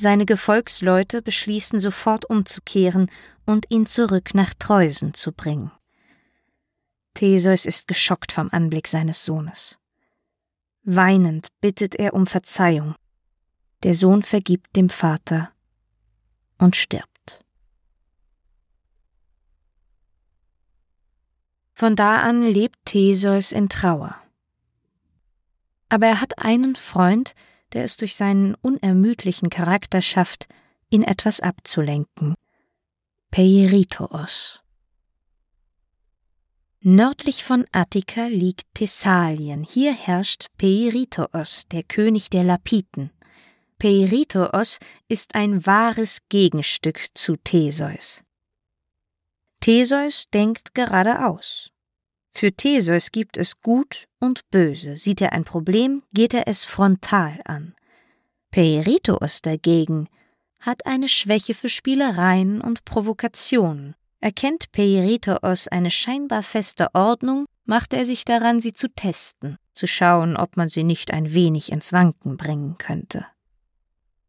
Seine 0.00 0.26
Gefolgsleute 0.26 1.22
beschließen 1.22 1.80
sofort 1.80 2.24
umzukehren 2.30 3.10
und 3.46 3.66
ihn 3.68 3.84
zurück 3.84 4.32
nach 4.32 4.54
Treusen 4.54 5.12
zu 5.12 5.32
bringen. 5.32 5.72
Theseus 7.14 7.66
ist 7.66 7.88
geschockt 7.88 8.30
vom 8.30 8.48
Anblick 8.52 8.86
seines 8.86 9.24
Sohnes. 9.24 9.76
Weinend 10.84 11.48
bittet 11.60 11.96
er 11.96 12.14
um 12.14 12.28
Verzeihung. 12.28 12.94
Der 13.82 13.92
Sohn 13.96 14.22
vergibt 14.22 14.76
dem 14.76 14.88
Vater 14.88 15.50
und 16.58 16.76
stirbt. 16.76 17.44
Von 21.72 21.96
da 21.96 22.18
an 22.18 22.42
lebt 22.42 22.78
Theseus 22.84 23.50
in 23.50 23.68
Trauer. 23.68 24.14
Aber 25.88 26.06
er 26.06 26.20
hat 26.20 26.38
einen 26.38 26.76
Freund, 26.76 27.34
der 27.72 27.84
es 27.84 27.96
durch 27.96 28.16
seinen 28.16 28.54
unermüdlichen 28.54 29.50
Charakter 29.50 30.02
schafft, 30.02 30.48
ihn 30.90 31.02
etwas 31.02 31.40
abzulenken. 31.40 32.34
Peirithos. 33.30 34.62
Nördlich 36.80 37.44
von 37.44 37.66
Attika 37.72 38.26
liegt 38.26 38.66
Thessalien. 38.74 39.64
Hier 39.64 39.92
herrscht 39.92 40.46
Peirithos, 40.56 41.64
der 41.70 41.82
König 41.82 42.30
der 42.30 42.44
Lapiten. 42.44 43.10
Peirithos 43.78 44.78
ist 45.08 45.34
ein 45.34 45.66
wahres 45.66 46.20
Gegenstück 46.28 47.08
zu 47.14 47.36
Theseus. 47.36 48.22
Theseus 49.60 50.30
denkt 50.30 50.74
geradeaus. 50.74 51.70
Für 52.30 52.52
Theseus 52.52 53.10
gibt 53.10 53.36
es 53.36 53.60
Gut 53.60 54.06
und 54.20 54.48
Böse. 54.50 54.96
Sieht 54.96 55.20
er 55.20 55.32
ein 55.32 55.44
Problem, 55.44 56.02
geht 56.12 56.34
er 56.34 56.46
es 56.46 56.64
frontal 56.64 57.40
an. 57.44 57.74
Peiritos 58.50 59.42
dagegen 59.42 60.08
hat 60.60 60.86
eine 60.86 61.08
Schwäche 61.08 61.54
für 61.54 61.68
Spielereien 61.68 62.60
und 62.60 62.84
Provokationen. 62.84 63.94
Erkennt 64.20 64.72
Peiritos 64.72 65.68
eine 65.68 65.90
scheinbar 65.90 66.42
feste 66.42 66.88
Ordnung, 66.94 67.46
macht 67.64 67.92
er 67.92 68.04
sich 68.04 68.24
daran, 68.24 68.60
sie 68.60 68.72
zu 68.72 68.88
testen, 68.88 69.58
zu 69.74 69.86
schauen, 69.86 70.36
ob 70.36 70.56
man 70.56 70.68
sie 70.68 70.82
nicht 70.82 71.12
ein 71.12 71.32
wenig 71.34 71.70
ins 71.70 71.92
Wanken 71.92 72.36
bringen 72.36 72.78
könnte. 72.78 73.26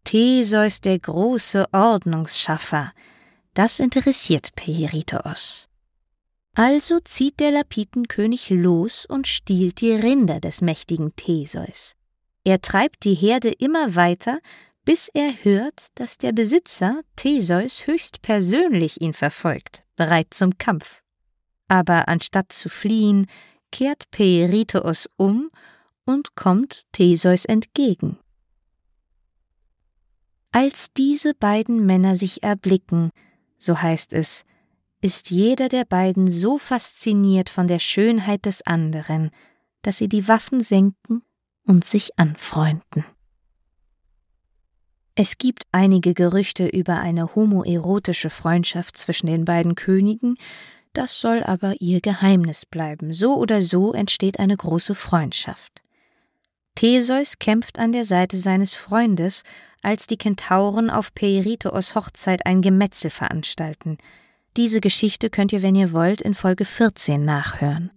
Theseus 0.04 0.82
der 0.82 1.00
große 1.00 1.68
Ordnungsschaffer, 1.72 2.94
das 3.54 3.80
interessiert 3.80 4.56
Peiritos. 4.56 5.69
Also 6.54 7.00
zieht 7.00 7.40
der 7.40 7.52
Lapitenkönig 7.52 8.50
los 8.50 9.06
und 9.06 9.28
stiehlt 9.28 9.82
die 9.82 9.94
Rinder 9.94 10.40
des 10.40 10.62
mächtigen 10.62 11.16
Theseus. 11.16 11.96
Er 12.44 12.62
treibt 12.62 13.06
die 13.06 13.14
Herde 13.14 13.52
immer 13.52 13.96
weiter, 13.96 14.40
bis 14.84 15.10
er 15.14 15.44
hört, 15.44 15.88
dass 15.96 16.18
der 16.18 16.32
Besitzer 16.32 17.02
Theseus 17.16 17.86
höchst 17.86 18.22
persönlich 18.22 19.02
ihn 19.02 19.14
verfolgt, 19.14 19.84
bereit 19.96 20.34
zum 20.34 20.58
Kampf. 20.58 21.02
Aber 21.68 22.08
anstatt 22.08 22.52
zu 22.52 22.70
fliehen, 22.70 23.28
kehrt 23.72 24.10
Peirithos 24.10 25.08
um 25.16 25.52
und 26.06 26.36
kommt 26.36 26.84
Theseus 26.92 27.46
entgegen. 27.46 28.18
Als 30.52 30.88
diese 30.94 31.36
beiden 31.36 31.86
Männer 31.86 32.16
sich 32.16 32.42
erblicken, 32.42 33.12
so 33.60 33.80
heißt 33.80 34.14
es, 34.14 34.46
ist 35.02 35.32
jeder 35.32 35.70
der 35.70 35.86
beiden 35.86 36.30
so 36.30 36.58
fasziniert 36.58 37.50
von 37.50 37.68
der 37.68 37.80
Schönheit 37.80 38.46
des 38.46 38.62
anderen, 38.66 39.32
dass 39.82 39.98
sie 39.98 40.10
die 40.10 40.28
Waffen 40.28 40.62
senken 40.62 41.24
und 41.66 41.86
sich 41.86 42.20
anfreunden. 42.20 43.06
Es 45.16 45.38
gibt 45.38 45.66
einige 45.72 46.14
Gerüchte 46.14 46.68
über 46.68 47.00
eine 47.00 47.36
homoerotische 47.36 48.30
Freundschaft 48.30 48.98
zwischen 48.98 49.28
den 49.28 49.46
beiden 49.46 49.76
Königen, 49.76 50.38
das 50.94 51.20
soll 51.20 51.44
aber 51.44 51.76
ihr 51.80 52.02
Geheimnis 52.02 52.66
bleiben. 52.66 53.14
So 53.14 53.36
oder 53.36 53.62
so 53.62 53.94
entsteht 53.94 54.40
eine 54.40 54.58
große 54.58 54.96
Freundschaft. 54.96 55.82
Theseus 56.76 57.38
kämpft 57.40 57.78
an 57.78 57.92
der 57.92 58.06
Seite 58.06 58.38
seines 58.38 58.74
Freundes, 58.74 59.44
als 59.82 60.08
die 60.08 60.18
Kentauren 60.18 60.90
auf 60.90 61.14
Peirithos 61.14 61.96
Hochzeit 61.96 62.46
ein 62.46 62.62
Gemetzel 62.62 63.12
veranstalten. 63.12 63.98
Diese 64.58 64.82
Geschichte 64.82 65.30
könnt 65.30 65.54
ihr, 65.54 65.62
wenn 65.62 65.76
ihr 65.76 65.94
wollt, 65.94 66.22
in 66.22 66.34
Folge 66.34 66.66
14 66.66 67.24
nachhören. 67.24 67.92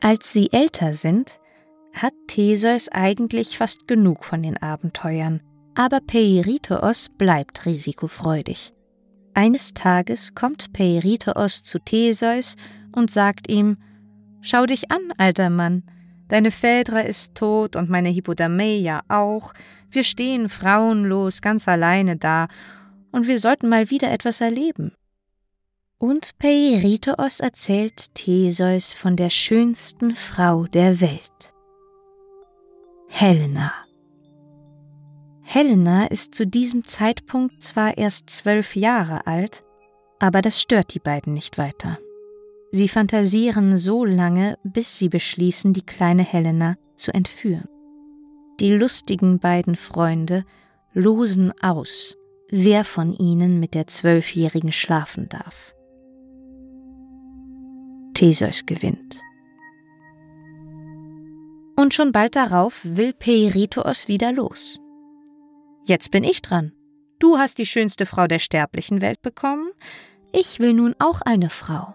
Als 0.00 0.32
sie 0.32 0.52
älter 0.52 0.92
sind, 0.92 1.40
hat 1.92 2.12
Theseus 2.28 2.88
eigentlich 2.90 3.56
fast 3.56 3.88
genug 3.88 4.24
von 4.24 4.42
den 4.42 4.56
Abenteuern, 4.58 5.40
aber 5.74 6.00
Peirithos 6.00 7.08
bleibt 7.08 7.66
risikofreudig. 7.66 8.72
Eines 9.34 9.74
Tages 9.74 10.34
kommt 10.34 10.72
Peirithos 10.72 11.62
zu 11.62 11.78
Theseus 11.78 12.56
und 12.92 13.10
sagt 13.10 13.48
ihm: 13.50 13.76
Schau 14.40 14.66
dich 14.66 14.90
an, 14.90 15.12
alter 15.18 15.50
Mann. 15.50 15.82
Deine 16.28 16.50
Phaedra 16.50 17.00
ist 17.00 17.34
tot 17.34 17.76
und 17.76 17.88
meine 17.88 18.08
Hippodameia 18.08 19.02
auch. 19.08 19.52
Wir 19.90 20.04
stehen 20.04 20.48
frauenlos 20.48 21.40
ganz 21.40 21.68
alleine 21.68 22.16
da 22.16 22.48
und 23.16 23.26
wir 23.26 23.40
sollten 23.40 23.70
mal 23.70 23.88
wieder 23.88 24.10
etwas 24.10 24.42
erleben. 24.42 24.92
Und 25.96 26.38
Peirithos 26.38 27.40
erzählt 27.40 28.14
Theseus 28.14 28.92
von 28.92 29.16
der 29.16 29.30
schönsten 29.30 30.14
Frau 30.14 30.66
der 30.66 31.00
Welt. 31.00 31.54
Helena. 33.08 33.72
Helena 35.40 36.04
ist 36.08 36.34
zu 36.34 36.46
diesem 36.46 36.84
Zeitpunkt 36.84 37.62
zwar 37.62 37.96
erst 37.96 38.28
zwölf 38.28 38.76
Jahre 38.76 39.26
alt, 39.26 39.64
aber 40.18 40.42
das 40.42 40.60
stört 40.60 40.92
die 40.92 40.98
beiden 40.98 41.32
nicht 41.32 41.56
weiter. 41.56 41.98
Sie 42.70 42.88
fantasieren 42.88 43.78
so 43.78 44.04
lange, 44.04 44.58
bis 44.62 44.98
sie 44.98 45.08
beschließen, 45.08 45.72
die 45.72 45.86
kleine 45.86 46.22
Helena 46.22 46.76
zu 46.96 47.14
entführen. 47.14 47.68
Die 48.60 48.72
lustigen 48.72 49.38
beiden 49.38 49.76
Freunde 49.76 50.44
losen 50.92 51.58
aus, 51.62 52.18
wer 52.50 52.84
von 52.84 53.12
ihnen 53.12 53.60
mit 53.60 53.74
der 53.74 53.86
Zwölfjährigen 53.86 54.72
schlafen 54.72 55.28
darf. 55.28 55.74
Theseus 58.14 58.66
gewinnt. 58.66 59.20
Und 61.76 61.92
schon 61.92 62.12
bald 62.12 62.36
darauf 62.36 62.80
will 62.84 63.12
Peirithos 63.12 64.08
wieder 64.08 64.32
los. 64.32 64.80
Jetzt 65.84 66.10
bin 66.10 66.24
ich 66.24 66.40
dran. 66.40 66.72
Du 67.18 67.38
hast 67.38 67.58
die 67.58 67.66
schönste 67.66 68.06
Frau 68.06 68.26
der 68.26 68.38
sterblichen 68.38 69.02
Welt 69.02 69.22
bekommen. 69.22 69.70
Ich 70.32 70.58
will 70.58 70.72
nun 70.72 70.94
auch 70.98 71.20
eine 71.20 71.50
Frau. 71.50 71.94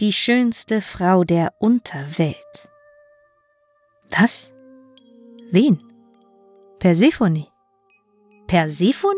Die 0.00 0.12
schönste 0.12 0.80
Frau 0.80 1.24
der 1.24 1.52
Unterwelt. 1.58 2.68
Was? 4.10 4.52
Wen? 5.50 5.82
Persephone. 6.78 7.46
Persephone? 8.46 9.16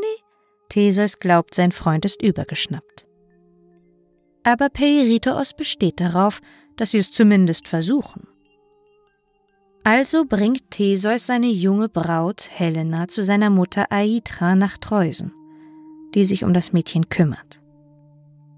Theseus 0.71 1.19
glaubt, 1.19 1.55
sein 1.55 1.73
Freund 1.73 2.07
ist 2.07 2.23
übergeschnappt. 2.23 3.07
Aber 4.43 4.71
Peirithos 4.71 5.53
besteht 5.53 6.01
darauf, 6.01 6.41
dass 6.77 6.93
sie 6.93 6.99
es 6.99 7.13
zumindest 7.13 7.69
versuchen. 7.69 8.27
Also 9.85 10.25
bringt 10.25 10.71
Theseus 10.71 11.27
seine 11.27 11.49
junge 11.49 11.89
Braut 11.89 12.49
Helena 12.51 13.09
zu 13.09 13.25
seiner 13.25 13.51
Mutter 13.51 13.87
Aitra 13.91 14.55
nach 14.55 14.79
Treusen, 14.79 15.33
die 16.15 16.25
sich 16.25 16.45
um 16.45 16.55
das 16.55 16.73
Mädchen 16.73 17.09
kümmert. 17.09 17.61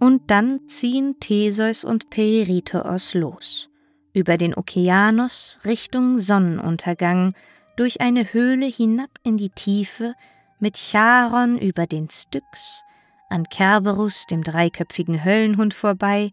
Und 0.01 0.31
dann 0.31 0.68
ziehen 0.68 1.16
Theseus 1.20 1.85
und 1.85 2.11
Peirithos 2.11 3.14
los, 3.14 3.70
über 4.12 4.37
den 4.37 4.55
Okeanos 4.55 5.59
Richtung 5.64 6.18
Sonnenuntergang, 6.18 7.35
durch 7.77 8.01
eine 8.01 8.33
Höhle 8.33 8.66
hinab 8.66 9.11
in 9.22 9.37
die 9.37 9.51
Tiefe, 9.51 10.14
mit 10.62 10.77
Charon 10.79 11.59
über 11.59 11.88
den 11.88 12.09
Styx, 12.09 12.85
an 13.29 13.48
Kerberus, 13.48 14.27
dem 14.27 14.44
dreiköpfigen 14.44 15.25
Höllenhund, 15.25 15.75
vorbei, 15.75 16.31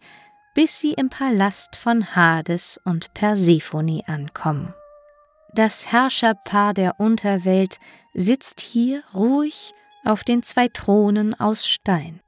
bis 0.53 0.79
sie 0.79 0.93
im 0.93 1.09
Palast 1.09 1.75
von 1.75 2.15
Hades 2.15 2.79
und 2.85 3.11
Persephone 3.15 4.03
ankommen. 4.05 4.73
Das 5.55 5.91
Herrscherpaar 5.91 6.75
der 6.75 6.99
Unterwelt 6.99 7.79
sitzt 8.13 8.61
hier 8.61 9.03
ruhig 9.15 9.73
auf 10.05 10.23
den 10.23 10.43
zwei 10.43 10.67
Thronen 10.67 11.33
aus 11.33 11.67
Stein. 11.67 12.21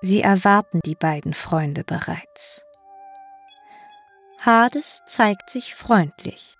Sie 0.00 0.20
erwarten 0.20 0.78
die 0.84 0.94
beiden 0.94 1.34
Freunde 1.34 1.82
bereits. 1.82 2.64
Hades 4.38 5.02
zeigt 5.06 5.50
sich 5.50 5.74
freundlich. 5.74 6.54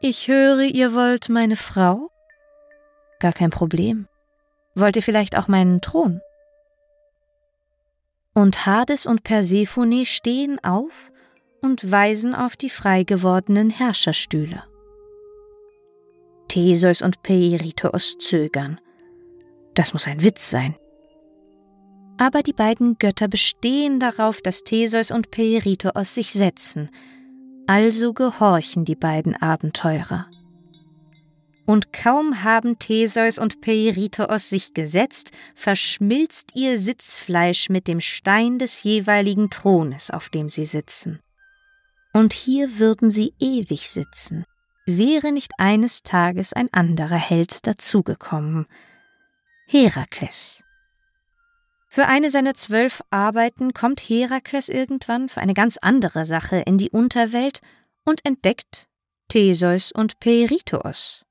Ich 0.00 0.26
höre, 0.26 0.62
ihr 0.62 0.94
wollt 0.94 1.28
meine 1.28 1.56
Frau? 1.56 2.10
Gar 3.20 3.32
kein 3.32 3.50
Problem. 3.50 4.08
Wollt 4.74 4.96
ihr 4.96 5.02
vielleicht 5.02 5.36
auch 5.36 5.46
meinen 5.46 5.80
Thron? 5.80 6.20
Und 8.34 8.66
Hades 8.66 9.06
und 9.06 9.22
Persephone 9.22 10.06
stehen 10.06 10.62
auf 10.64 11.12
und 11.60 11.90
weisen 11.90 12.34
auf 12.34 12.56
die 12.56 12.70
frei 12.70 13.04
gewordenen 13.04 13.70
Herrscherstühle. 13.70 14.64
Theseus 16.48 17.02
und 17.02 17.22
Peirithos 17.22 18.16
zögern. 18.18 18.80
Das 19.74 19.92
muss 19.92 20.06
ein 20.06 20.22
Witz 20.22 20.50
sein. 20.50 20.74
Aber 22.18 22.42
die 22.42 22.52
beiden 22.52 22.98
Götter 22.98 23.28
bestehen 23.28 24.00
darauf, 24.00 24.42
dass 24.42 24.64
Theseus 24.64 25.10
und 25.10 25.30
Peirithos 25.30 26.14
sich 26.14 26.32
setzen, 26.32 26.90
also 27.66 28.12
gehorchen 28.12 28.84
die 28.84 28.96
beiden 28.96 29.36
Abenteurer. 29.36 30.26
Und 31.70 31.92
kaum 31.92 32.42
haben 32.42 32.80
Theseus 32.80 33.38
und 33.38 33.60
Peirithos 33.60 34.48
sich 34.48 34.74
gesetzt, 34.74 35.30
verschmilzt 35.54 36.50
ihr 36.56 36.76
Sitzfleisch 36.76 37.68
mit 37.68 37.86
dem 37.86 38.00
Stein 38.00 38.58
des 38.58 38.82
jeweiligen 38.82 39.50
Thrones, 39.50 40.10
auf 40.10 40.30
dem 40.30 40.48
sie 40.48 40.64
sitzen. 40.64 41.20
Und 42.12 42.32
hier 42.32 42.80
würden 42.80 43.12
sie 43.12 43.34
ewig 43.38 43.88
sitzen, 43.88 44.44
wäre 44.84 45.30
nicht 45.30 45.52
eines 45.58 46.02
Tages 46.02 46.52
ein 46.52 46.72
anderer 46.72 47.14
Held 47.14 47.64
dazugekommen, 47.68 48.66
Herakles. 49.68 50.64
Für 51.86 52.06
eine 52.06 52.30
seiner 52.30 52.54
zwölf 52.54 53.00
Arbeiten 53.10 53.74
kommt 53.74 54.00
Herakles 54.00 54.68
irgendwann 54.68 55.28
für 55.28 55.40
eine 55.40 55.54
ganz 55.54 55.76
andere 55.76 56.24
Sache 56.24 56.64
in 56.66 56.78
die 56.78 56.90
Unterwelt 56.90 57.60
und 58.04 58.24
entdeckt 58.24 58.88
Theseus 59.28 59.92
und 59.92 60.18
Peirithos. 60.18 61.24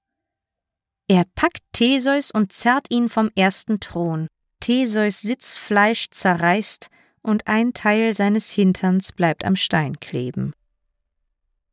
Er 1.10 1.26
packt 1.34 1.64
Theseus 1.74 2.30
und 2.30 2.54
zerrt 2.54 2.86
ihn 2.92 3.10
vom 3.10 3.32
ersten 3.36 3.80
Thron. 3.80 4.28
Theseus 4.60 5.22
Sitzfleisch 5.22 6.12
zerreißt 6.12 6.88
und 7.24 7.48
ein 7.48 7.74
Teil 7.74 8.14
seines 8.14 8.52
Hinterns 8.52 9.12
bleibt 9.12 9.44
am 9.44 9.56
Stein 9.56 10.00
kleben. 10.00 10.54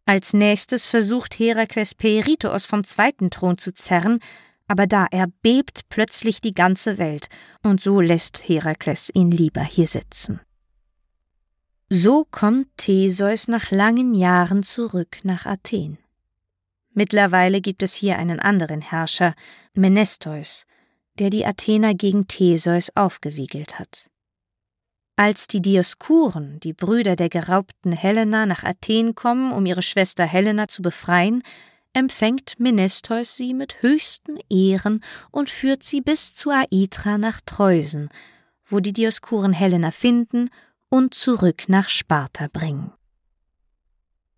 Als 0.07 0.33
nächstes 0.33 0.87
versucht 0.87 1.39
Herakles 1.39 1.95
Peirithos 1.95 2.65
vom 2.65 2.83
zweiten 2.83 3.29
Thron 3.29 3.59
zu 3.59 3.75
zerren, 3.75 4.21
aber 4.69 4.87
da 4.87 5.05
erbebt 5.11 5.91
plötzlich 5.91 6.41
die 6.41 6.55
ganze 6.55 6.97
Welt, 6.97 7.29
und 7.63 7.83
so 7.83 8.01
lässt 8.01 8.49
Herakles 8.49 9.11
ihn 9.13 9.31
lieber 9.31 9.63
hier 9.63 9.87
sitzen. 9.87 10.41
So 11.91 12.27
kommt 12.31 12.69
Theseus 12.79 13.49
nach 13.49 13.71
langen 13.71 14.15
Jahren 14.15 14.63
zurück 14.63 15.19
nach 15.25 15.45
Athen. 15.45 15.99
Mittlerweile 16.97 17.61
gibt 17.61 17.83
es 17.83 17.93
hier 17.93 18.17
einen 18.19 18.41
anderen 18.41 18.81
Herrscher, 18.81 19.35
Menestheus, 19.75 20.65
der 21.19 21.29
die 21.29 21.45
Athener 21.45 21.93
gegen 21.95 22.27
Theseus 22.27 22.91
aufgewiegelt 22.95 23.79
hat. 23.79 24.09
Als 25.15 25.47
die 25.47 25.61
Dioskuren, 25.61 26.59
die 26.61 26.73
Brüder 26.73 27.15
der 27.15 27.29
geraubten 27.29 27.93
Helena, 27.93 28.47
nach 28.47 28.65
Athen 28.65 29.15
kommen, 29.15 29.53
um 29.53 29.67
ihre 29.67 29.83
Schwester 29.83 30.25
Helena 30.25 30.69
zu 30.69 30.81
befreien, 30.81 31.43
empfängt 31.93 32.59
Menestheus 32.59 33.37
sie 33.37 33.53
mit 33.53 33.83
höchsten 33.83 34.39
Ehren 34.49 35.05
und 35.31 35.51
führt 35.51 35.85
sie 35.85 36.01
bis 36.01 36.33
zu 36.33 36.49
Aitra 36.49 37.19
nach 37.19 37.43
Treusen, 37.45 38.09
wo 38.65 38.81
die 38.81 38.95
Dioskuren 38.95 39.53
Helena 39.53 39.91
finden 39.91 40.49
und 40.89 41.13
zurück 41.13 41.69
nach 41.69 41.91
Sparta 41.91 42.47
bringen. 42.51 42.96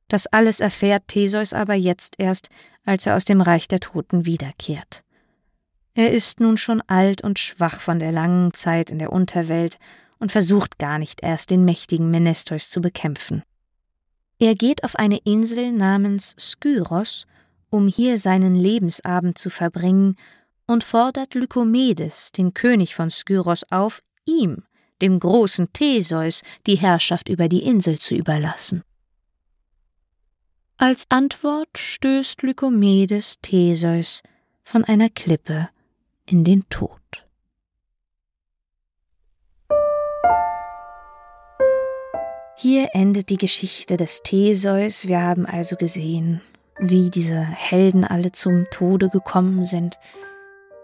Das 0.09 0.27
alles 0.27 0.61
erfährt 0.61 1.09
Theseus 1.09 1.53
aber 1.53 1.75
jetzt 1.75 2.15
erst, 2.19 2.49
als 2.85 3.07
er 3.07 3.17
aus 3.17 3.25
dem 3.25 3.41
Reich 3.41 3.69
der 3.69 3.81
Toten 3.81 4.25
wiederkehrt. 4.25 5.05
Er 5.95 6.13
ist 6.13 6.41
nun 6.41 6.57
schon 6.57 6.81
alt 6.83 7.23
und 7.23 7.39
schwach 7.39 7.81
von 7.81 7.99
der 7.99 8.13
langen 8.13 8.55
Zeit 8.55 8.91
in 8.91 8.99
der 8.99 9.13
Unterwelt 9.13 9.79
und 10.19 10.33
versucht 10.33 10.79
gar 10.79 10.99
nicht 10.99 11.23
erst 11.23 11.51
den 11.51 11.65
mächtigen 11.65 12.11
Menestheus 12.11 12.71
zu 12.71 12.81
bekämpfen. 12.81 13.43
Er 14.39 14.55
geht 14.55 14.85
auf 14.85 14.97
eine 14.97 15.19
Insel 15.25 15.73
namens 15.73 16.35
Skyros 16.39 17.27
um 17.71 17.87
hier 17.87 18.19
seinen 18.19 18.57
Lebensabend 18.57 19.39
zu 19.39 19.51
verbringen, 19.51 20.17
und 20.67 20.85
fordert 20.85 21.35
Lykomedes, 21.35 22.31
den 22.33 22.53
König 22.53 22.95
von 22.95 23.09
Skyros, 23.09 23.65
auf, 23.71 24.03
ihm, 24.27 24.65
dem 25.01 25.19
großen 25.19 25.73
Theseus, 25.73 26.43
die 26.67 26.75
Herrschaft 26.75 27.31
über 27.31 27.49
die 27.49 27.63
Insel 27.63 27.99
zu 27.99 28.15
überlassen. 28.15 28.83
Als 30.81 31.07
Antwort 31.09 31.77
stößt 31.77 32.43
Lykomedes 32.43 33.41
Theseus 33.43 34.23
von 34.63 34.85
einer 34.85 35.11
Klippe 35.11 35.71
in 36.25 36.45
den 36.45 36.69
Tod. 36.71 36.93
Hier 42.57 42.91
endet 42.93 43.29
die 43.29 43.39
Geschichte 43.39 43.97
des 43.97 44.23
Theseus. 44.23 45.09
Wir 45.09 45.21
haben 45.21 45.47
also 45.47 45.75
gesehen, 45.75 46.43
wie 46.79 47.11
diese 47.11 47.41
Helden 47.41 48.05
alle 48.05 48.31
zum 48.31 48.71
Tode 48.71 49.09
gekommen 49.09 49.65
sind. 49.65 49.97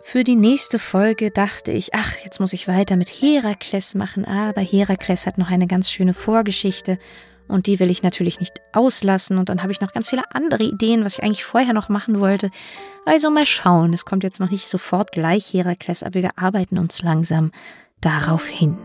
Für 0.02 0.24
die 0.24 0.34
nächste 0.34 0.80
Folge 0.80 1.30
dachte 1.30 1.70
ich, 1.70 1.94
ach, 1.94 2.16
jetzt 2.24 2.40
muss 2.40 2.52
ich 2.52 2.66
weiter 2.66 2.96
mit 2.96 3.10
Herakles 3.10 3.94
machen, 3.94 4.24
aber 4.24 4.60
Herakles 4.60 5.24
hat 5.28 5.38
noch 5.38 5.52
eine 5.52 5.68
ganz 5.68 5.88
schöne 5.88 6.14
Vorgeschichte 6.14 6.98
und 7.48 7.66
die 7.66 7.78
will 7.80 7.90
ich 7.90 8.02
natürlich 8.02 8.40
nicht 8.40 8.54
auslassen 8.72 9.38
und 9.38 9.48
dann 9.48 9.62
habe 9.62 9.72
ich 9.72 9.80
noch 9.80 9.92
ganz 9.92 10.08
viele 10.08 10.22
andere 10.32 10.62
Ideen, 10.62 11.04
was 11.04 11.18
ich 11.18 11.24
eigentlich 11.24 11.44
vorher 11.44 11.74
noch 11.74 11.88
machen 11.88 12.20
wollte. 12.20 12.50
Also 13.04 13.30
mal 13.30 13.46
schauen, 13.46 13.92
es 13.92 14.04
kommt 14.04 14.24
jetzt 14.24 14.40
noch 14.40 14.50
nicht 14.50 14.68
sofort 14.68 15.12
gleich 15.12 15.52
Herakles, 15.52 16.02
aber 16.02 16.22
wir 16.22 16.30
arbeiten 16.36 16.78
uns 16.78 17.02
langsam 17.02 17.52
darauf 18.00 18.46
hin. 18.46 18.78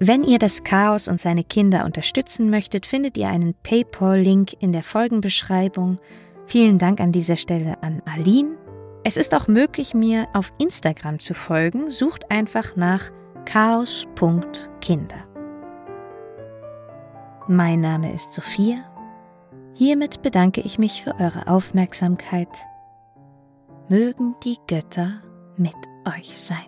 Wenn 0.00 0.22
ihr 0.22 0.38
das 0.38 0.62
Chaos 0.62 1.08
und 1.08 1.20
seine 1.20 1.42
Kinder 1.42 1.84
unterstützen 1.84 2.50
möchtet, 2.50 2.86
findet 2.86 3.16
ihr 3.16 3.28
einen 3.28 3.54
PayPal-Link 3.64 4.54
in 4.60 4.72
der 4.72 4.84
Folgenbeschreibung. 4.84 5.98
Vielen 6.46 6.78
Dank 6.78 7.00
an 7.00 7.10
dieser 7.10 7.36
Stelle 7.36 7.82
an 7.82 8.00
Aline. 8.04 8.56
Es 9.02 9.16
ist 9.16 9.34
auch 9.34 9.48
möglich, 9.48 9.94
mir 9.94 10.28
auf 10.34 10.52
Instagram 10.58 11.18
zu 11.18 11.34
folgen. 11.34 11.90
Sucht 11.90 12.30
einfach 12.30 12.76
nach 12.76 13.10
chaos.kinder. 13.44 15.27
Mein 17.50 17.80
Name 17.80 18.12
ist 18.12 18.32
Sophia. 18.32 18.76
Hiermit 19.72 20.20
bedanke 20.20 20.60
ich 20.60 20.78
mich 20.78 21.02
für 21.02 21.18
eure 21.18 21.46
Aufmerksamkeit. 21.46 22.50
Mögen 23.88 24.36
die 24.44 24.58
Götter 24.66 25.22
mit 25.56 25.74
euch 26.04 26.38
sein. 26.38 26.66